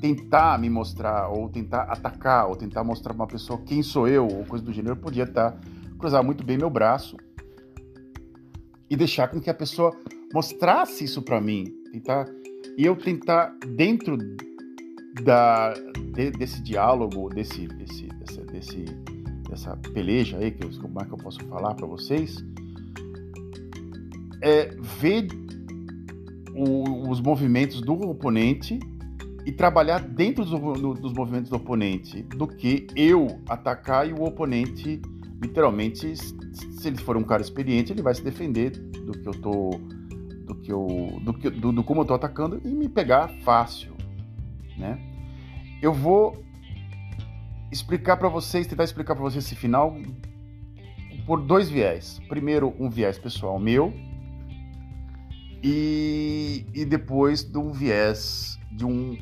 tentar 0.00 0.56
me 0.60 0.70
mostrar, 0.70 1.28
ou 1.28 1.48
tentar 1.48 1.82
atacar, 1.82 2.46
ou 2.46 2.54
tentar 2.54 2.84
mostrar 2.84 3.12
para 3.12 3.24
uma 3.24 3.26
pessoa 3.26 3.60
quem 3.62 3.82
sou 3.82 4.06
eu, 4.06 4.28
ou 4.28 4.44
coisa 4.44 4.64
do 4.64 4.72
gênero, 4.72 4.94
eu 4.94 5.00
podia 5.00 5.24
estar 5.24 5.50
tá, 5.50 5.60
cruzar 5.98 6.22
muito 6.22 6.44
bem 6.44 6.56
meu 6.56 6.70
braço 6.70 7.16
e 8.88 8.94
deixar 8.94 9.26
com 9.26 9.40
que 9.40 9.50
a 9.50 9.54
pessoa 9.54 9.92
mostrasse 10.32 11.02
isso 11.02 11.20
para 11.22 11.40
mim, 11.40 11.64
tentar 11.90 12.24
e 12.78 12.86
eu 12.86 12.94
tentar 12.94 13.54
dentro 13.76 14.16
da 15.24 15.74
de, 16.14 16.30
desse 16.30 16.62
diálogo, 16.62 17.28
desse, 17.28 17.66
desse, 17.66 18.06
desse, 18.06 18.40
desse, 18.42 18.84
dessa 19.50 19.76
peleja 19.92 20.38
aí 20.38 20.52
que 20.52 20.78
como 20.78 21.00
é 21.00 21.04
que 21.04 21.12
eu 21.12 21.18
posso 21.18 21.40
falar 21.46 21.74
para 21.74 21.86
vocês, 21.86 22.36
é 24.40 24.66
ver 25.00 25.26
o, 26.54 27.10
os 27.10 27.20
movimentos 27.20 27.80
do 27.80 27.94
oponente 27.94 28.78
e 29.44 29.52
trabalhar 29.52 30.00
dentro 30.00 30.44
dos, 30.44 31.00
dos 31.00 31.12
movimentos 31.12 31.50
do 31.50 31.56
oponente 31.56 32.22
do 32.22 32.46
que 32.46 32.86
eu 32.94 33.40
atacar 33.48 34.08
e 34.08 34.12
o 34.12 34.22
oponente, 34.22 35.00
literalmente, 35.42 36.16
se 36.16 36.86
ele 36.88 36.98
for 36.98 37.16
um 37.16 37.24
cara 37.24 37.42
experiente, 37.42 37.92
ele 37.92 38.02
vai 38.02 38.14
se 38.14 38.22
defender 38.22 38.70
do 38.70 39.12
que 39.12 39.28
eu 39.28 39.32
tô. 39.32 39.70
Do 40.48 40.54
que 40.54 40.72
eu. 40.72 41.20
do, 41.22 41.34
que, 41.34 41.50
do, 41.50 41.70
do 41.70 41.84
como 41.84 42.00
eu 42.00 42.04
tô 42.06 42.14
atacando 42.14 42.60
e 42.64 42.68
me 42.68 42.88
pegar 42.88 43.28
fácil, 43.44 43.94
né? 44.76 44.98
Eu 45.82 45.92
vou 45.92 46.42
explicar 47.70 48.16
para 48.16 48.28
vocês, 48.28 48.66
tentar 48.66 48.84
explicar 48.84 49.14
para 49.14 49.22
vocês 49.22 49.44
esse 49.44 49.54
final 49.54 49.94
por 51.26 51.42
dois 51.42 51.68
viés. 51.68 52.18
Primeiro, 52.28 52.74
um 52.80 52.88
viés 52.88 53.18
pessoal 53.18 53.58
meu 53.58 53.92
e, 55.62 56.66
e 56.72 56.84
depois 56.86 57.44
de 57.44 57.58
um 57.58 57.70
viés 57.70 58.58
de 58.72 58.86
um 58.86 59.18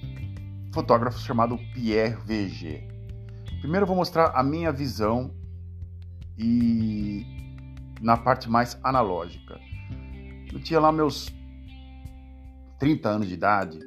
fotógrafo 0.73 1.19
chamado 1.19 1.59
Pierre 1.75 2.15
VG. 2.25 2.87
Primeiro 3.61 3.83
eu 3.83 3.89
vou 3.89 3.97
mostrar 3.97 4.29
a 4.35 4.43
minha 4.45 4.71
visão 4.71 5.35
e 6.39 7.27
na 8.01 8.17
parte 8.17 8.49
mais 8.49 8.79
analógica. 8.85 9.59
Eu 10.57 10.63
tinha 10.63 10.81
lá 10.81 10.91
meus 10.91 11.31
30 12.79 13.09
anos 13.11 13.29
de 13.29 13.35
idade, 13.35 13.79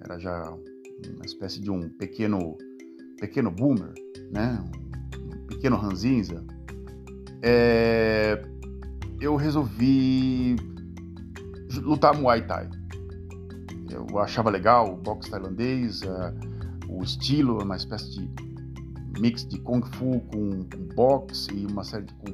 era 0.00 0.18
já 0.18 0.50
uma 0.50 1.26
espécie 1.26 1.60
de 1.60 1.70
um 1.70 1.90
pequeno 1.90 2.56
pequeno 3.20 3.50
boomer, 3.50 3.92
né? 4.32 4.64
Um 5.14 5.46
pequeno 5.46 5.76
ranzinza. 5.76 6.42
É... 7.42 8.42
eu 9.20 9.36
resolvi 9.36 10.56
lutar 11.82 12.18
Muay 12.18 12.46
Thai 12.46 12.70
eu 13.90 14.18
achava 14.18 14.48
legal 14.48 14.94
o 14.94 14.96
boxe 14.96 15.30
tailandês, 15.30 16.00
uh, 16.00 16.32
o 16.88 17.04
estilo, 17.04 17.62
uma 17.62 17.76
espécie 17.76 18.10
de 18.10 19.20
mix 19.20 19.46
de 19.46 19.58
kung 19.58 19.82
fu 19.82 20.18
com, 20.32 20.64
com 20.64 20.94
boxe 20.94 21.52
e 21.54 21.66
uma 21.66 21.84
série 21.84 22.04
de, 22.04 22.14
com, 22.14 22.32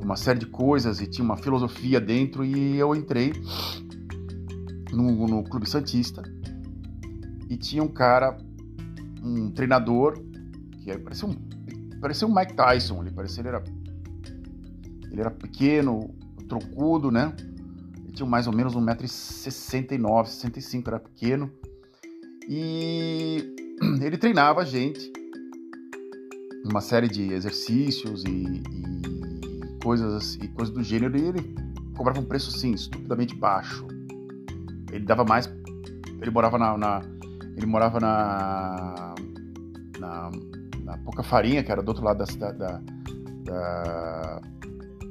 com, 0.00 0.04
uma 0.04 0.16
série 0.16 0.38
de 0.38 0.46
coisas 0.46 1.00
e 1.00 1.06
tinha 1.06 1.24
uma 1.24 1.36
filosofia 1.36 2.00
dentro 2.00 2.44
e 2.44 2.76
eu 2.76 2.94
entrei 2.94 3.32
no, 4.92 5.26
no 5.26 5.44
clube 5.44 5.68
santista 5.68 6.22
e 7.48 7.56
tinha 7.56 7.82
um 7.82 7.88
cara, 7.88 8.36
um 9.22 9.50
treinador 9.50 10.18
que 10.82 10.96
parecia 10.98 11.28
um 11.28 11.34
parecia 12.00 12.26
um 12.26 12.34
Mike 12.34 12.54
Tyson, 12.54 13.02
ele 13.02 13.10
parecia 13.10 13.42
ele 13.42 13.48
era 13.48 13.62
ele 15.10 15.20
era 15.20 15.30
pequeno, 15.30 16.14
troncudo, 16.48 17.10
né? 17.10 17.34
tinha 18.12 18.28
mais 18.28 18.46
ou 18.46 18.52
menos 18.52 18.74
1,69m, 18.74 20.26
65 20.26 20.90
era 20.90 21.00
pequeno. 21.00 21.50
E 22.48 23.54
ele 24.00 24.18
treinava 24.18 24.60
a 24.60 24.64
gente 24.64 25.12
uma 26.64 26.80
série 26.80 27.08
de 27.08 27.32
exercícios 27.32 28.22
e, 28.24 28.62
e 28.70 28.99
coisas 29.82 30.36
e 30.36 30.48
coisas 30.48 30.74
do 30.74 30.82
gênero 30.82 31.16
e 31.16 31.22
ele 31.22 31.54
cobrava 31.96 32.20
um 32.20 32.24
preço 32.24 32.50
sim 32.50 32.72
estupidamente 32.72 33.34
baixo. 33.34 33.86
Ele 34.92 35.04
dava 35.04 35.24
mais, 35.24 35.50
ele 36.20 36.30
morava 36.30 36.58
na, 36.58 36.76
na 36.76 37.02
ele 37.56 37.66
morava 37.66 38.00
na, 38.00 39.14
na, 39.98 40.30
na 40.82 40.98
Pouca 40.98 41.22
Farinha, 41.22 41.62
que 41.62 41.70
era 41.70 41.82
do 41.82 41.88
outro 41.88 42.04
lado 42.04 42.24
da, 42.24 42.52
da, 42.52 42.80
da, 43.44 44.40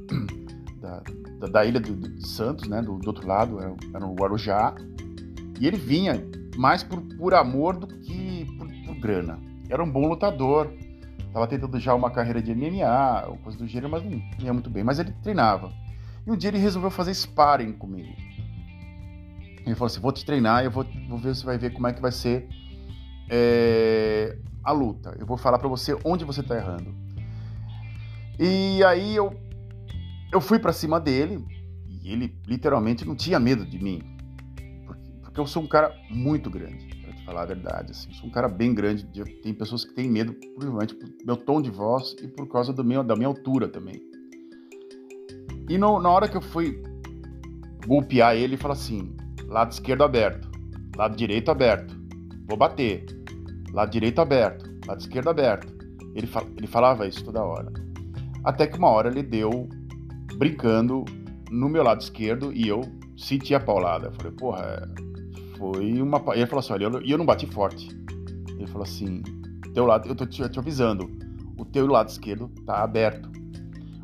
da 0.82 1.04
da, 1.40 1.48
da 1.48 1.66
ilha 1.66 1.80
de, 1.80 1.96
de, 1.96 2.28
Santos, 2.28 2.68
né, 2.68 2.82
do, 2.82 2.98
do 2.98 3.08
outro 3.08 3.28
lado, 3.28 3.60
era, 3.60 3.76
era 3.94 4.00
no 4.00 4.14
Guarujá, 4.14 4.76
e 5.60 5.66
ele 5.66 5.78
vinha 5.78 6.22
mais 6.58 6.84
por, 6.84 7.02
por 7.18 7.34
amor 7.34 7.78
do 7.78 7.88
que 7.88 8.46
por, 8.58 8.68
por, 8.86 9.00
grana. 9.00 9.40
Era 9.70 9.84
um 9.84 9.90
bom 9.90 10.08
lutador, 10.08 10.72
estava 11.30 11.48
tentando 11.48 11.80
já 11.80 11.94
uma 11.94 12.12
carreira 12.12 12.42
de 12.42 12.54
MMA, 12.54 13.28
ou 13.28 13.38
coisa 13.38 13.58
do 13.58 13.68
gênero, 13.68 13.90
mas 13.90 14.04
não 14.04 14.22
ia 14.40 14.54
muito 14.54 14.70
bem, 14.70 14.84
mas 14.84 15.00
ele 15.00 15.14
treinava. 15.24 15.72
E 16.26 16.32
um 16.32 16.36
dia 16.36 16.50
ele 16.50 16.58
resolveu 16.58 16.92
fazer 16.92 17.14
sparring 17.14 17.74
comigo. 17.74 18.14
Ele 19.66 19.76
falou 19.76 19.88
assim, 19.88 20.00
vou 20.00 20.12
te 20.12 20.26
treinar, 20.26 20.64
eu 20.64 20.72
vou, 20.72 20.86
vou 21.08 21.18
ver, 21.18 21.36
você 21.36 21.46
vai 21.46 21.58
ver 21.58 21.72
como 21.72 21.88
é 21.88 21.94
que 21.94 22.02
vai 22.02 22.12
ser 22.12 22.48
é, 23.30 24.38
a 24.64 24.72
luta. 24.72 25.16
Eu 25.20 25.26
vou 25.26 25.38
falar 25.38 25.60
para 25.60 25.68
você 25.68 25.98
onde 26.04 26.26
você 26.26 26.42
tá 26.42 26.56
errando. 26.56 26.94
E 28.40 28.84
aí 28.84 29.16
eu 29.16 29.36
eu 30.32 30.40
fui 30.40 30.60
para 30.60 30.72
cima 30.72 31.00
dele 31.00 31.44
e 31.88 32.12
ele 32.12 32.36
literalmente 32.46 33.06
não 33.06 33.16
tinha 33.16 33.40
medo 33.40 33.66
de 33.66 33.80
mim. 33.80 34.02
Porque, 34.86 35.12
porque 35.22 35.40
eu 35.40 35.48
sou 35.48 35.64
um 35.64 35.68
cara 35.68 35.96
muito 36.10 36.50
grande, 36.50 36.88
falar 37.30 37.44
a 37.44 37.46
verdade. 37.46 37.92
Assim. 37.92 38.12
Sou 38.14 38.28
um 38.28 38.32
cara 38.32 38.48
bem 38.48 38.74
grande. 38.74 39.06
Tem 39.42 39.54
pessoas 39.54 39.86
que 39.86 39.94
têm 39.94 40.10
medo, 40.10 40.34
provavelmente, 40.56 40.96
por 40.96 41.10
meu 41.26 41.38
tom 41.38 41.62
de 41.62 41.70
voz 41.70 42.16
e 42.22 42.28
por 42.28 42.48
causa 42.48 42.74
do 42.74 42.84
meu, 42.84 43.04
da 43.04 43.16
minha 43.16 43.28
altura 43.28 43.68
também. 43.68 44.02
E 45.70 45.78
no, 45.78 46.00
na 46.00 46.10
hora 46.10 46.28
que 46.28 46.36
eu 46.36 46.42
fui 46.42 46.82
golpear 47.86 48.36
ele, 48.36 48.46
ele 48.46 48.58
fala 48.58 48.74
assim: 48.74 49.16
lado 49.48 49.72
esquerdo 49.72 50.04
aberto, 50.04 50.50
lado 50.98 51.16
direito 51.16 51.52
aberto, 51.52 51.96
vou 52.48 52.58
bater, 52.58 53.06
lado 53.72 53.92
direito 53.92 54.20
aberto, 54.20 54.70
lado 54.88 55.00
esquerdo 55.00 55.30
aberto. 55.30 55.68
Ele, 56.16 56.28
ele 56.58 56.68
falava 56.68 57.08
isso 57.08 57.24
toda 57.24 57.44
hora. 57.44 57.72
Até 58.44 58.66
que 58.66 58.78
uma 58.78 58.90
hora 58.90 59.10
ele 59.10 59.22
deu 59.22 59.70
brincando 60.36 61.06
no 61.52 61.70
meu 61.70 61.84
lado 61.84 62.02
esquerdo 62.02 62.52
e 62.52 62.68
eu 62.68 62.82
senti 63.16 63.54
a 63.54 63.60
paulada. 63.60 64.08
Eu 64.08 64.14
falei, 64.14 64.32
porra, 64.32 64.64
é, 64.64 65.09
foi 65.60 66.02
uma. 66.02 66.24
E 66.36 66.40
ele 66.40 66.48
falou 66.48 66.60
assim: 66.60 66.74
olha, 66.74 66.86
eu, 66.86 67.02
eu 67.02 67.18
não 67.18 67.26
bati 67.26 67.46
forte. 67.46 67.90
Ele 68.58 68.66
falou 68.66 68.84
assim: 68.84 69.22
teu 69.74 69.86
lado, 69.86 70.08
eu 70.08 70.16
tô 70.16 70.26
te, 70.26 70.48
te 70.50 70.58
avisando, 70.58 71.08
o 71.58 71.66
teu 71.66 71.86
lado 71.86 72.10
esquerdo 72.10 72.50
tá 72.66 72.82
aberto. 72.82 73.30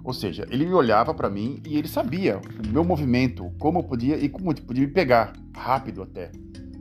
Ou 0.03 0.14
seja, 0.14 0.45
ele 0.51 0.66
me 0.66 0.74
olhava 0.74 1.16
para 1.16 1.30
mim 1.30 1.60
e 1.66 1.78
ele 1.78 1.88
sabia 1.88 2.39
o 2.64 2.72
meu 2.72 2.84
movimento, 2.84 3.51
como 3.58 3.80
eu 3.80 3.84
podia 3.84 4.18
e 4.18 4.30
como 4.30 4.51
eu 4.51 4.56
podia 4.56 4.86
me 4.86 4.93
pegar 4.93 5.34
rápido 5.56 6.03
até. 6.03 6.32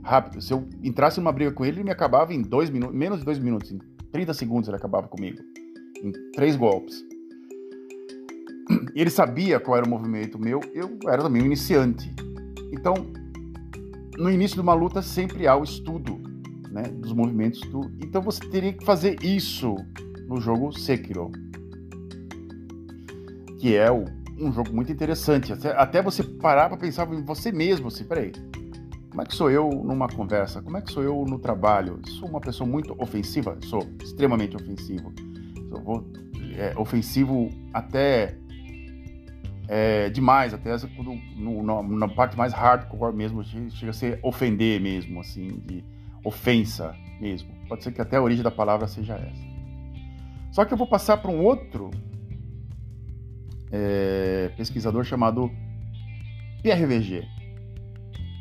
Rápido. 0.03 0.39
Se 0.41 0.53
eu 0.53 0.67
entrasse 0.83 1.19
numa 1.19 1.31
briga 1.31 1.51
com 1.51 1.65
ele, 1.65 1.77
ele 1.77 1.85
me 1.85 1.91
acabava 1.91 2.31
em 2.33 2.43
dois 2.43 2.69
minutos, 2.69 2.95
menos 2.95 3.19
de 3.19 3.25
dois 3.25 3.39
minutos, 3.39 3.71
em 3.71 3.79
30 4.11 4.33
segundos 4.35 4.67
ele 4.67 4.77
acabava 4.77 5.07
comigo. 5.07 5.39
Em 6.03 6.11
três 6.33 6.55
golpes 6.55 7.03
ele 8.95 9.09
sabia 9.09 9.59
qual 9.59 9.77
era 9.77 9.85
o 9.85 9.89
movimento 9.89 10.39
meu, 10.39 10.59
eu 10.73 10.97
era 11.07 11.21
também 11.21 11.41
um 11.41 11.45
iniciante. 11.45 12.13
Então, 12.71 12.95
no 14.17 14.29
início 14.29 14.55
de 14.55 14.61
uma 14.61 14.73
luta 14.73 15.01
sempre 15.01 15.47
há 15.47 15.55
o 15.55 15.63
estudo 15.63 16.21
né, 16.71 16.83
dos 16.83 17.13
movimentos. 17.13 17.61
Do... 17.61 17.91
Então 18.03 18.21
você 18.21 18.41
teria 18.49 18.73
que 18.73 18.83
fazer 18.85 19.23
isso 19.23 19.75
no 20.27 20.39
jogo 20.41 20.77
Sekiro. 20.77 21.31
que 23.59 23.75
é 23.75 23.91
um 23.91 24.51
jogo 24.51 24.73
muito 24.73 24.91
interessante. 24.91 25.53
Até, 25.53 26.01
você 26.01 26.23
parar 26.23 26.67
para 26.67 26.77
pensar 26.77 27.11
em 27.13 27.23
você 27.23 27.51
mesmo, 27.51 27.87
assim, 27.87 28.03
peraí, 28.03 28.31
como 29.09 29.21
é 29.21 29.25
que 29.25 29.33
sou 29.33 29.49
eu 29.49 29.69
numa 29.69 30.09
conversa? 30.09 30.61
Como 30.61 30.75
é 30.77 30.81
que 30.81 30.91
sou 30.91 31.01
eu 31.01 31.23
no 31.25 31.39
trabalho? 31.39 31.99
Sou 32.19 32.27
uma 32.27 32.41
pessoa 32.41 32.69
muito 32.69 32.93
ofensiva? 33.01 33.57
Sou 33.63 33.81
extremamente 34.03 34.55
ofensivo. 34.57 35.13
Sou 35.69 36.05
é, 36.57 36.73
ofensivo 36.77 37.49
até 37.73 38.37
é, 39.67 40.09
demais, 40.09 40.53
até 40.53 40.75
no, 41.35 41.63
no, 41.63 41.83
na 41.83 42.07
parte 42.07 42.37
mais 42.37 42.53
hardcore 42.53 43.15
mesmo, 43.15 43.43
chega 43.43 43.89
a 43.89 43.93
ser 43.93 44.19
ofender 44.21 44.79
mesmo, 44.79 45.19
assim, 45.19 45.61
de 45.65 45.83
ofensa 46.23 46.95
mesmo. 47.19 47.49
Pode 47.67 47.83
ser 47.83 47.91
que 47.91 48.01
até 48.01 48.17
a 48.17 48.21
origem 48.21 48.43
da 48.43 48.51
palavra 48.51 48.87
seja 48.87 49.15
essa. 49.15 49.43
Só 50.51 50.65
que 50.65 50.73
eu 50.73 50.77
vou 50.77 50.87
passar 50.87 51.17
para 51.17 51.31
um 51.31 51.43
outro 51.43 51.91
é, 53.71 54.51
pesquisador 54.55 55.03
chamado 55.03 55.51
Verger. 56.63 57.27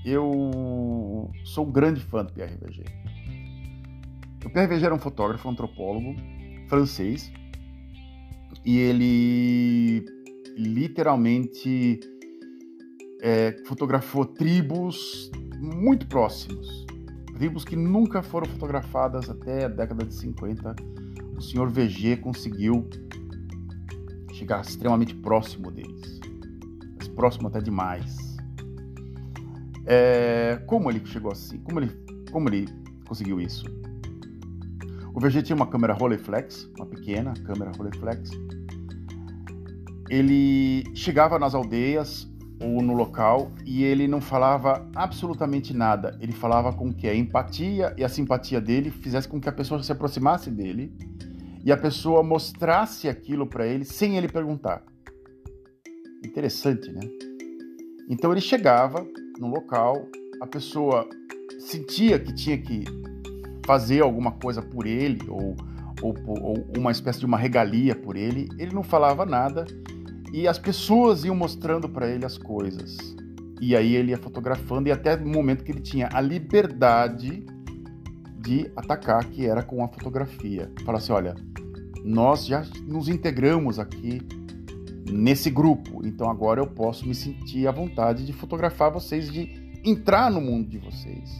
Eu 0.04 1.30
sou 1.44 1.66
um 1.66 1.72
grande 1.72 2.00
fã 2.00 2.24
do 2.24 2.32
Verger. 2.32 2.86
O 4.44 4.48
Verger 4.48 4.84
era 4.84 4.94
um 4.94 4.98
fotógrafo, 4.98 5.48
um 5.48 5.52
antropólogo 5.52 6.14
francês, 6.68 7.32
e 8.64 8.78
ele 8.78 10.04
literalmente 10.56 12.00
é, 13.20 13.56
fotografou 13.66 14.24
tribos 14.24 15.30
muito 15.58 16.06
próximos, 16.06 16.86
tribos 17.34 17.64
que 17.64 17.76
nunca 17.76 18.22
foram 18.22 18.46
fotografadas 18.46 19.30
até 19.30 19.64
a 19.64 19.68
década 19.68 20.04
de 20.04 20.14
50. 20.14 20.76
O 21.36 21.40
senhor 21.40 21.68
VG 21.68 22.18
conseguiu 22.18 22.88
chegar 24.32 24.60
extremamente 24.60 25.14
próximo 25.14 25.70
deles, 25.70 26.20
mas 26.96 27.08
próximo 27.08 27.48
até 27.48 27.60
demais. 27.60 28.16
É, 29.86 30.62
como 30.66 30.90
ele 30.90 31.04
chegou 31.04 31.32
assim? 31.32 31.58
Como 31.58 31.80
ele, 31.80 31.90
como 32.30 32.48
ele 32.48 32.68
conseguiu 33.06 33.40
isso? 33.40 33.64
O 35.14 35.20
VG 35.20 35.42
tinha 35.42 35.54
uma 35.54 35.66
câmera 35.66 35.92
Rolleiflex, 35.92 36.68
uma 36.76 36.86
pequena 36.86 37.34
câmera 37.44 37.70
Rolleiflex. 37.76 38.30
Ele 40.14 40.84
chegava 40.94 41.40
nas 41.40 41.56
aldeias 41.56 42.30
ou 42.62 42.80
no 42.80 42.94
local 42.94 43.50
e 43.66 43.82
ele 43.82 44.06
não 44.06 44.20
falava 44.20 44.88
absolutamente 44.94 45.74
nada. 45.74 46.16
Ele 46.20 46.30
falava 46.30 46.72
com 46.72 46.92
que 46.92 47.08
a 47.08 47.14
empatia 47.16 47.92
e 47.98 48.04
a 48.04 48.08
simpatia 48.08 48.60
dele 48.60 48.92
fizesse 48.92 49.26
com 49.26 49.40
que 49.40 49.48
a 49.48 49.52
pessoa 49.52 49.82
se 49.82 49.90
aproximasse 49.90 50.52
dele 50.52 50.92
e 51.64 51.72
a 51.72 51.76
pessoa 51.76 52.22
mostrasse 52.22 53.08
aquilo 53.08 53.44
para 53.44 53.66
ele 53.66 53.84
sem 53.84 54.16
ele 54.16 54.28
perguntar. 54.28 54.84
Interessante, 56.24 56.92
né? 56.92 57.00
Então 58.08 58.30
ele 58.30 58.40
chegava 58.40 59.04
no 59.40 59.48
local, 59.48 60.06
a 60.40 60.46
pessoa 60.46 61.08
sentia 61.58 62.20
que 62.20 62.32
tinha 62.32 62.56
que 62.56 62.84
fazer 63.66 64.00
alguma 64.00 64.30
coisa 64.30 64.62
por 64.62 64.86
ele 64.86 65.28
ou, 65.28 65.56
ou, 66.00 66.14
ou 66.24 66.66
uma 66.78 66.92
espécie 66.92 67.18
de 67.18 67.26
uma 67.26 67.36
regalia 67.36 67.96
por 67.96 68.16
ele, 68.16 68.48
ele 68.60 68.72
não 68.72 68.84
falava 68.84 69.26
nada 69.26 69.66
e 70.34 70.48
as 70.48 70.58
pessoas 70.58 71.24
iam 71.24 71.36
mostrando 71.36 71.88
para 71.88 72.08
ele 72.08 72.24
as 72.24 72.36
coisas. 72.36 72.96
E 73.60 73.76
aí 73.76 73.94
ele 73.94 74.10
ia 74.10 74.18
fotografando 74.18 74.88
e 74.88 74.92
até 74.92 75.16
no 75.16 75.30
momento 75.30 75.62
que 75.62 75.70
ele 75.70 75.80
tinha 75.80 76.08
a 76.12 76.20
liberdade 76.20 77.46
de 78.40 78.68
atacar, 78.74 79.24
que 79.26 79.46
era 79.46 79.62
com 79.62 79.84
a 79.84 79.86
fotografia. 79.86 80.72
Fala 80.84 80.98
assim, 80.98 81.12
olha, 81.12 81.36
nós 82.04 82.46
já 82.46 82.64
nos 82.84 83.08
integramos 83.08 83.78
aqui 83.78 84.20
nesse 85.08 85.50
grupo, 85.50 86.04
então 86.04 86.28
agora 86.28 86.60
eu 86.60 86.66
posso 86.66 87.06
me 87.06 87.14
sentir 87.14 87.68
à 87.68 87.70
vontade 87.70 88.26
de 88.26 88.32
fotografar 88.32 88.90
vocês, 88.90 89.30
de 89.30 89.80
entrar 89.84 90.32
no 90.32 90.40
mundo 90.40 90.68
de 90.68 90.78
vocês. 90.78 91.30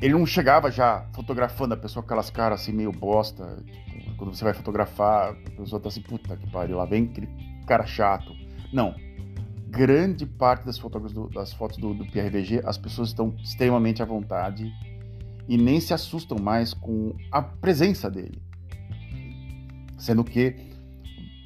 Ele 0.00 0.14
não 0.14 0.24
chegava 0.24 0.70
já 0.70 1.08
fotografando 1.12 1.74
a 1.74 1.76
pessoa 1.76 2.04
com 2.04 2.06
aquelas 2.06 2.30
caras 2.30 2.60
assim 2.60 2.72
meio 2.72 2.92
bosta, 2.92 3.64
tipo, 3.66 4.09
quando 4.20 4.36
você 4.36 4.44
vai 4.44 4.52
fotografar, 4.52 5.30
a 5.30 5.50
pessoa 5.52 5.80
tá 5.80 5.88
assim, 5.88 6.02
puta 6.02 6.36
que 6.36 6.46
pariu, 6.50 6.76
lá 6.76 6.84
vem 6.84 7.04
aquele 7.04 7.26
cara 7.66 7.86
chato. 7.86 8.36
Não. 8.70 8.94
Grande 9.66 10.26
parte 10.26 10.66
das, 10.66 10.78
do, 10.78 11.28
das 11.30 11.54
fotos 11.54 11.78
do, 11.78 11.94
do 11.94 12.04
PRVG, 12.04 12.60
as 12.66 12.76
pessoas 12.76 13.08
estão 13.08 13.34
extremamente 13.42 14.02
à 14.02 14.04
vontade 14.04 14.70
e 15.48 15.56
nem 15.56 15.80
se 15.80 15.94
assustam 15.94 16.36
mais 16.38 16.74
com 16.74 17.16
a 17.32 17.40
presença 17.40 18.10
dele. 18.10 18.42
Sendo 19.96 20.22
que 20.22 20.54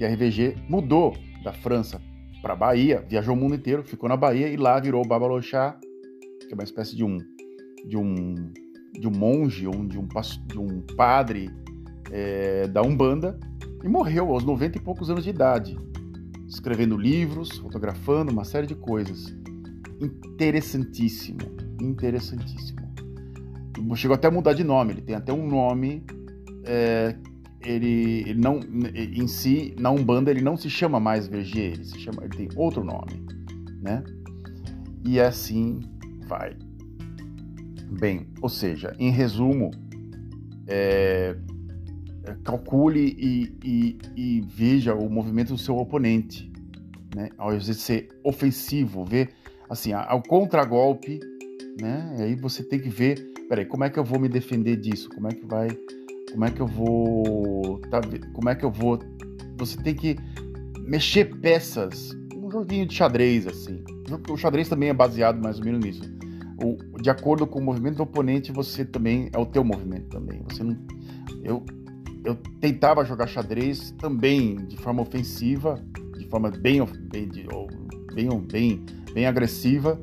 o 0.01 0.05
RVG 0.05 0.57
mudou 0.69 1.17
da 1.45 1.53
França 1.53 2.03
para 2.43 2.55
a 2.55 2.57
Bahia, 2.57 3.05
viajou 3.09 3.37
o 3.37 3.39
mundo 3.39 3.55
inteiro, 3.55 3.85
ficou 3.85 4.09
na 4.09 4.17
Bahia 4.17 4.49
e 4.49 4.57
lá 4.57 4.81
virou 4.81 5.07
Babalochá, 5.07 5.79
que 6.41 6.53
é 6.53 6.55
uma 6.55 6.65
espécie 6.65 6.97
de 6.97 7.05
um 7.05 7.19
de 7.87 7.97
um 7.97 8.53
de 8.93 9.07
um 9.07 9.13
monge 9.13 9.67
ou 9.67 9.87
de 9.87 9.99
um, 9.99 10.07
de 10.07 10.59
um 10.59 10.81
padre 10.97 11.51
é, 12.11 12.67
da 12.69 12.83
Umbanda 12.83 13.39
e 13.83 13.89
morreu 13.89 14.31
aos 14.31 14.45
90 14.45 14.79
e 14.79 14.81
poucos 14.81 15.11
anos 15.11 15.25
de 15.25 15.31
idade, 15.31 15.79
escrevendo 16.47 16.97
livros, 16.97 17.59
fotografando 17.59 18.33
uma 18.33 18.45
série 18.45 18.67
de 18.67 18.75
coisas. 18.75 19.35
Interessantíssimo, 20.01 21.41
interessantíssimo. 21.81 22.85
Chegou 23.97 24.15
até 24.15 24.29
a 24.29 24.31
mudar 24.31 24.55
de 24.55 24.65
nome, 24.65 24.93
ele 24.93 25.03
tem 25.03 25.15
até 25.15 25.33
um 25.33 25.47
nome 25.47 26.05
é, 26.65 27.15
ele, 27.65 28.25
ele, 28.27 28.41
não 28.41 28.61
em 28.95 29.27
si 29.27 29.75
na 29.79 29.91
umbanda 29.91 30.31
ele 30.31 30.43
não 30.43 30.57
se 30.57 30.69
chama 30.69 30.99
mais 30.99 31.27
Verger, 31.27 31.73
ele 31.75 31.85
se 31.85 31.99
chama, 31.99 32.25
ele 32.25 32.37
tem 32.37 32.49
outro 32.57 32.83
nome, 32.83 33.25
né? 33.81 34.03
E 35.05 35.21
assim 35.21 35.81
vai. 36.27 36.57
Bem, 37.99 38.27
ou 38.41 38.49
seja, 38.49 38.95
em 38.99 39.11
resumo, 39.11 39.71
é, 40.67 41.37
calcule 42.43 43.17
e, 43.19 43.59
e, 43.65 43.99
e, 44.17 44.41
veja 44.43 44.95
o 44.95 45.09
movimento 45.11 45.53
do 45.53 45.59
seu 45.59 45.77
oponente, 45.77 46.51
né? 47.15 47.31
Ao 47.39 47.49
invés 47.49 47.67
de 47.67 47.75
ser 47.75 48.09
ofensivo, 48.23 49.05
ver 49.05 49.31
assim, 49.69 49.93
ao 49.93 50.23
contragolpe, 50.23 51.21
né? 51.81 52.17
E 52.19 52.23
aí 52.23 52.35
você 52.37 52.63
tem 52.63 52.79
que 52.79 52.89
ver, 52.89 53.17
peraí, 53.49 53.67
como 53.67 53.85
é 53.85 53.91
que 53.91 53.99
eu 53.99 54.05
vou 54.05 54.19
me 54.19 54.29
defender 54.29 54.77
disso? 54.77 55.09
Como 55.11 55.29
é 55.29 55.31
que 55.31 55.45
vai 55.47 55.69
como 56.35 56.45
é 56.45 56.51
que 56.51 56.61
eu 56.61 56.67
vou. 56.67 57.79
Tá, 57.91 58.01
como 58.33 58.49
é 58.49 58.57
que 58.57 58.65
eu 58.65 58.71
vou. 58.71 58.99
Você 59.57 59.81
tem 59.81 59.95
que 59.95 60.17
mexer 60.81 61.27
peças. 61.39 62.11
Um 62.35 62.51
joguinho 62.51 62.87
de 62.87 62.95
xadrez, 62.95 63.47
assim. 63.47 63.85
O 64.29 64.37
xadrez 64.37 64.69
também 64.69 64.89
é 64.89 64.93
baseado 64.93 65.41
mais 65.41 65.59
ou 65.59 65.65
menos 65.65 65.85
nisso. 65.85 66.03
O, 66.61 67.01
de 67.01 67.09
acordo 67.09 67.47
com 67.47 67.61
o 67.61 67.63
movimento 67.63 67.99
do 67.99 68.03
oponente, 68.03 68.51
você 68.51 68.85
também. 68.85 69.31
É 69.33 69.39
o 69.39 69.47
teu 69.47 69.63
movimento 69.63 70.09
também. 70.09 70.43
Você 70.51 70.65
não. 70.65 70.77
Eu, 71.45 71.65
eu 72.25 72.35
tentava 72.61 73.05
jogar 73.05 73.27
xadrez 73.27 73.91
também 73.93 74.57
de 74.67 74.77
forma 74.79 75.03
ofensiva, 75.03 75.79
de 76.19 76.27
forma 76.29 76.51
bem, 76.51 76.83
bem, 77.11 77.29
bem, 78.15 78.41
bem, 78.47 78.87
bem 79.13 79.27
agressiva, 79.27 80.01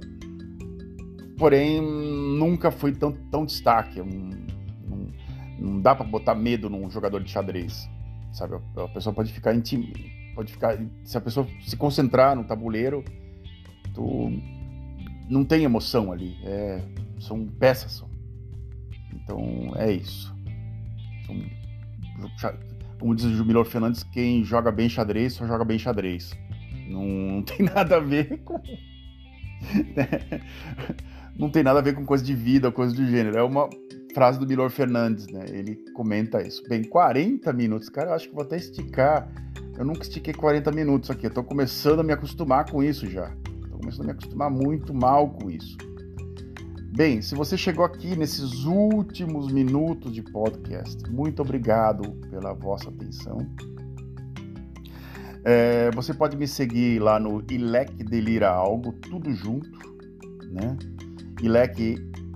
porém 1.38 1.82
nunca 1.82 2.70
foi 2.70 2.94
tão, 2.94 3.12
tão 3.12 3.44
destaque. 3.44 4.00
Um, 4.00 4.30
não 5.60 5.82
dá 5.82 5.96
para 5.96 6.06
botar 6.06 6.36
medo 6.36 6.70
num 6.70 6.90
jogador 6.90 7.24
de 7.24 7.30
xadrez, 7.30 7.90
sabe? 8.32 8.56
A 8.76 8.88
pessoa 8.90 9.14
pode 9.14 9.34
ficar 9.34 9.56
intim... 9.56 9.92
pode 10.36 10.52
ficar 10.52 10.78
se 11.04 11.18
a 11.18 11.22
pessoa 11.22 11.48
se 11.60 11.76
concentrar 11.76 12.36
no 12.36 12.44
tabuleiro, 12.44 13.04
tu 13.94 14.32
não 15.28 15.44
tem 15.44 15.64
emoção 15.64 16.12
ali, 16.12 16.38
é... 16.44 16.84
são 17.20 17.48
peças 17.48 17.94
só. 17.94 18.08
Então 19.14 19.74
é 19.76 19.92
isso. 19.92 20.36
São... 21.26 21.61
Como 23.00 23.16
diz 23.16 23.26
o 23.26 23.34
Jubilor 23.34 23.66
Fernandes, 23.66 24.04
quem 24.04 24.44
joga 24.44 24.72
bem 24.72 24.88
xadrez 24.88 25.34
só 25.34 25.48
joga 25.48 25.66
bem 25.66 25.80
xadrez. 25.80 26.32
Não, 26.88 27.06
não 27.06 27.42
tem 27.44 27.66
nada 27.66 27.98
a 27.98 28.00
ver 28.00 28.38
com. 28.44 28.62
Né? 29.96 30.42
não 31.38 31.50
tem 31.50 31.64
nada 31.64 31.80
a 31.80 31.82
ver 31.82 31.94
com 31.94 32.06
coisa 32.06 32.24
de 32.24 32.34
vida, 32.34 32.72
coisa 32.72 32.96
do 32.96 33.06
gênero. 33.06 33.38
É 33.38 33.44
uma 33.44 33.70
frase 34.14 34.40
do 34.40 34.48
Milor 34.48 34.70
Fernandes, 34.70 35.28
né? 35.28 35.46
Ele 35.50 35.76
comenta 35.94 36.42
isso. 36.42 36.64
Bem, 36.68 36.84
40 36.84 37.52
minutos, 37.54 37.90
cara, 37.90 38.12
eu 38.12 38.14
acho 38.14 38.30
que 38.30 38.36
vou 38.36 38.44
até 38.44 38.58
esticar. 38.58 39.28
Eu 39.78 39.86
nunca 39.86 40.04
estiquei 40.04 40.34
40 40.34 40.72
minutos 40.72 41.10
aqui. 41.10 41.26
Eu 41.26 41.32
tô 41.32 41.44
começando 41.44 42.02
a 42.02 42.04
me 42.04 42.14
acostumar 42.14 42.70
com 42.70 42.84
isso 42.84 43.10
já. 43.10 43.32
Tô 43.70 43.78
começando 43.78 44.02
a 44.02 44.06
me 44.06 44.12
acostumar 44.12 44.52
muito 44.52 44.94
mal 44.94 45.30
com 45.30 45.50
isso. 45.50 45.78
Bem, 46.94 47.22
se 47.22 47.36
você 47.36 47.58
chegou 47.58 47.86
aqui 47.86 48.18
nesses 48.18 48.66
últimos 48.66 49.50
minutos 49.50 50.14
de 50.14 50.22
podcast, 50.22 51.10
muito 51.10 51.42
obrigado 51.42 52.12
pela 52.30 52.54
vossa 52.54 52.90
atenção. 52.90 53.38
É, 55.46 55.90
você 55.92 56.14
pode 56.14 56.36
me 56.36 56.46
seguir 56.46 57.00
lá 57.00 57.18
no 57.18 57.42
Ilec 57.50 58.04
Delira 58.04 58.50
Algo, 58.50 58.92
tudo 58.92 59.34
junto, 59.34 59.72
né? 60.52 60.78
Ilec 61.42 61.96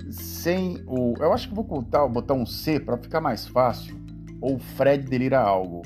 sem 0.09 0.81
o. 0.87 1.15
Eu 1.19 1.33
acho 1.33 1.49
que 1.49 1.53
vou 1.53 1.65
botar, 1.65 2.07
botar 2.07 2.33
um 2.33 2.45
C 2.45 2.79
para 2.79 2.97
ficar 2.97 3.19
mais 3.19 3.45
fácil. 3.45 3.99
Ou 4.39 4.57
Fred 4.57 5.03
delira 5.03 5.41
algo. 5.41 5.81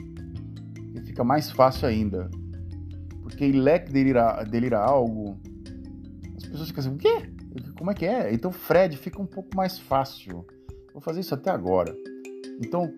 fica 1.05 1.24
mais 1.24 1.49
fácil 1.49 1.88
ainda. 1.88 2.30
Porque 3.24 3.45
Ilek 3.47 3.91
delira, 3.91 4.43
delira 4.43 4.78
algo, 4.78 5.39
as 6.38 6.45
pessoas 6.45 6.67
ficam 6.67 6.82
assim, 6.84 6.93
o 6.93 6.97
quê? 6.97 7.39
Como 7.78 7.91
é 7.91 7.93
que 7.93 8.06
é? 8.06 8.34
Então 8.34 8.52
Fred 8.52 8.97
fica 8.97 9.22
um 9.22 9.26
pouco 9.26 9.56
mais 9.56 9.80
fácil. 9.80 10.45
Vou 10.93 11.02
fazer 11.02 11.22
isso 11.22 11.34
até 11.34 11.50
agora. 11.50 11.95
Então, 12.62 12.91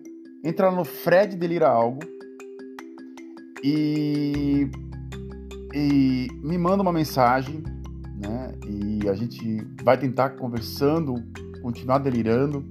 entra 0.44 0.70
no 0.70 0.84
Fred 0.84 1.36
delira 1.36 1.68
algo 1.68 2.00
e, 3.62 4.68
e 5.72 6.28
me 6.42 6.58
manda 6.58 6.82
uma 6.82 6.92
mensagem, 6.92 7.62
né? 8.20 8.52
E 8.66 9.08
a 9.08 9.14
gente 9.14 9.64
vai 9.84 9.96
tentar 9.96 10.30
conversando, 10.30 11.14
continuar 11.62 11.98
delirando 11.98 12.66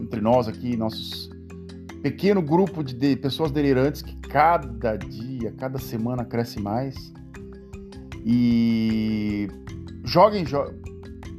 entre 0.00 0.20
nós 0.20 0.48
aqui, 0.48 0.76
nossos 0.76 1.30
pequeno 2.02 2.42
grupo 2.42 2.84
de, 2.84 2.94
de 2.94 3.16
pessoas 3.16 3.50
delirantes 3.50 4.02
que 4.02 4.16
cada 4.16 4.96
dia, 4.96 5.52
cada 5.52 5.78
semana 5.78 6.24
cresce 6.24 6.60
mais. 6.60 6.94
E 8.24 9.48
joguem, 10.04 10.44
jo... 10.44 10.58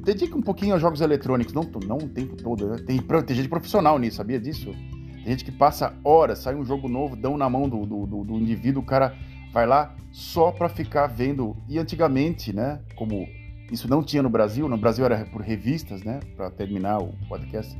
dedique 0.07 0.33
um 0.37 0.41
pouquinho 0.41 0.71
aos 0.71 0.81
jogos 0.81 1.01
eletrônicos, 1.01 1.53
não, 1.53 1.63
não 1.85 1.97
o 1.97 2.07
tempo 2.07 2.37
todo. 2.37 2.69
Né? 2.69 2.77
Tem, 2.77 2.97
tem 2.97 3.35
gente 3.35 3.49
profissional 3.49 3.99
nisso, 3.99 4.15
sabia 4.15 4.39
disso? 4.39 4.71
Tem 4.71 5.25
gente 5.25 5.43
que 5.43 5.51
passa 5.51 5.93
horas, 6.01 6.39
sai 6.39 6.55
um 6.55 6.63
jogo 6.63 6.87
novo, 6.87 7.17
dão 7.17 7.37
na 7.37 7.49
mão 7.49 7.67
do, 7.67 7.85
do, 7.85 8.07
do, 8.07 8.23
do 8.23 8.35
indivíduo, 8.35 8.81
o 8.81 8.85
cara 8.85 9.13
vai 9.51 9.67
lá 9.67 9.93
só 10.13 10.49
para 10.49 10.69
ficar 10.69 11.07
vendo. 11.07 11.57
E 11.67 11.77
antigamente, 11.77 12.55
né, 12.55 12.79
como 12.95 13.27
isso 13.69 13.89
não 13.89 14.01
tinha 14.01 14.23
no 14.23 14.29
Brasil, 14.29 14.69
no 14.69 14.77
Brasil 14.77 15.03
era 15.03 15.25
por 15.25 15.41
revistas, 15.41 16.01
né, 16.03 16.21
para 16.37 16.49
terminar 16.49 16.99
o 16.99 17.13
podcast. 17.27 17.77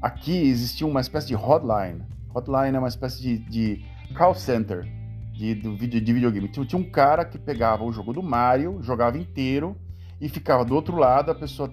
Aqui 0.00 0.34
existia 0.34 0.86
uma 0.86 1.02
espécie 1.02 1.26
de 1.26 1.34
hotline. 1.34 2.00
Hotline 2.34 2.74
é 2.74 2.78
uma 2.78 2.88
espécie 2.88 3.20
de, 3.20 3.38
de 3.38 3.84
call 4.16 4.34
center 4.34 4.88
de, 5.34 5.54
de, 5.54 6.00
de 6.00 6.12
videogame. 6.12 6.48
Tinha 6.48 6.80
um 6.80 6.90
cara 6.90 7.22
que 7.26 7.36
pegava 7.36 7.84
o 7.84 7.92
jogo 7.92 8.14
do 8.14 8.22
Mario, 8.22 8.78
jogava 8.80 9.18
inteiro 9.18 9.76
e 10.20 10.28
ficava 10.28 10.64
do 10.64 10.74
outro 10.74 10.96
lado, 10.96 11.30
a 11.30 11.34
pessoa 11.34 11.72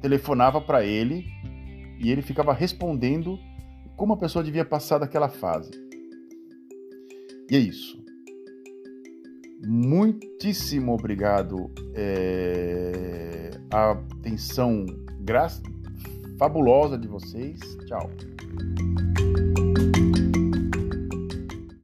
telefonava 0.00 0.60
para 0.60 0.84
ele 0.84 1.24
e 1.98 2.10
ele 2.10 2.22
ficava 2.22 2.52
respondendo 2.52 3.38
como 3.96 4.12
a 4.12 4.16
pessoa 4.16 4.44
devia 4.44 4.64
passar 4.64 4.98
daquela 4.98 5.28
fase. 5.28 5.70
E 7.50 7.56
é 7.56 7.58
isso. 7.58 8.02
Muitíssimo 9.66 10.92
obrigado. 10.92 11.70
É... 11.94 13.50
A 13.72 13.92
atenção 13.92 14.84
gra 15.20 15.48
fabulosa 16.38 16.98
de 16.98 17.08
vocês. 17.08 17.58
Tchau. 17.86 18.10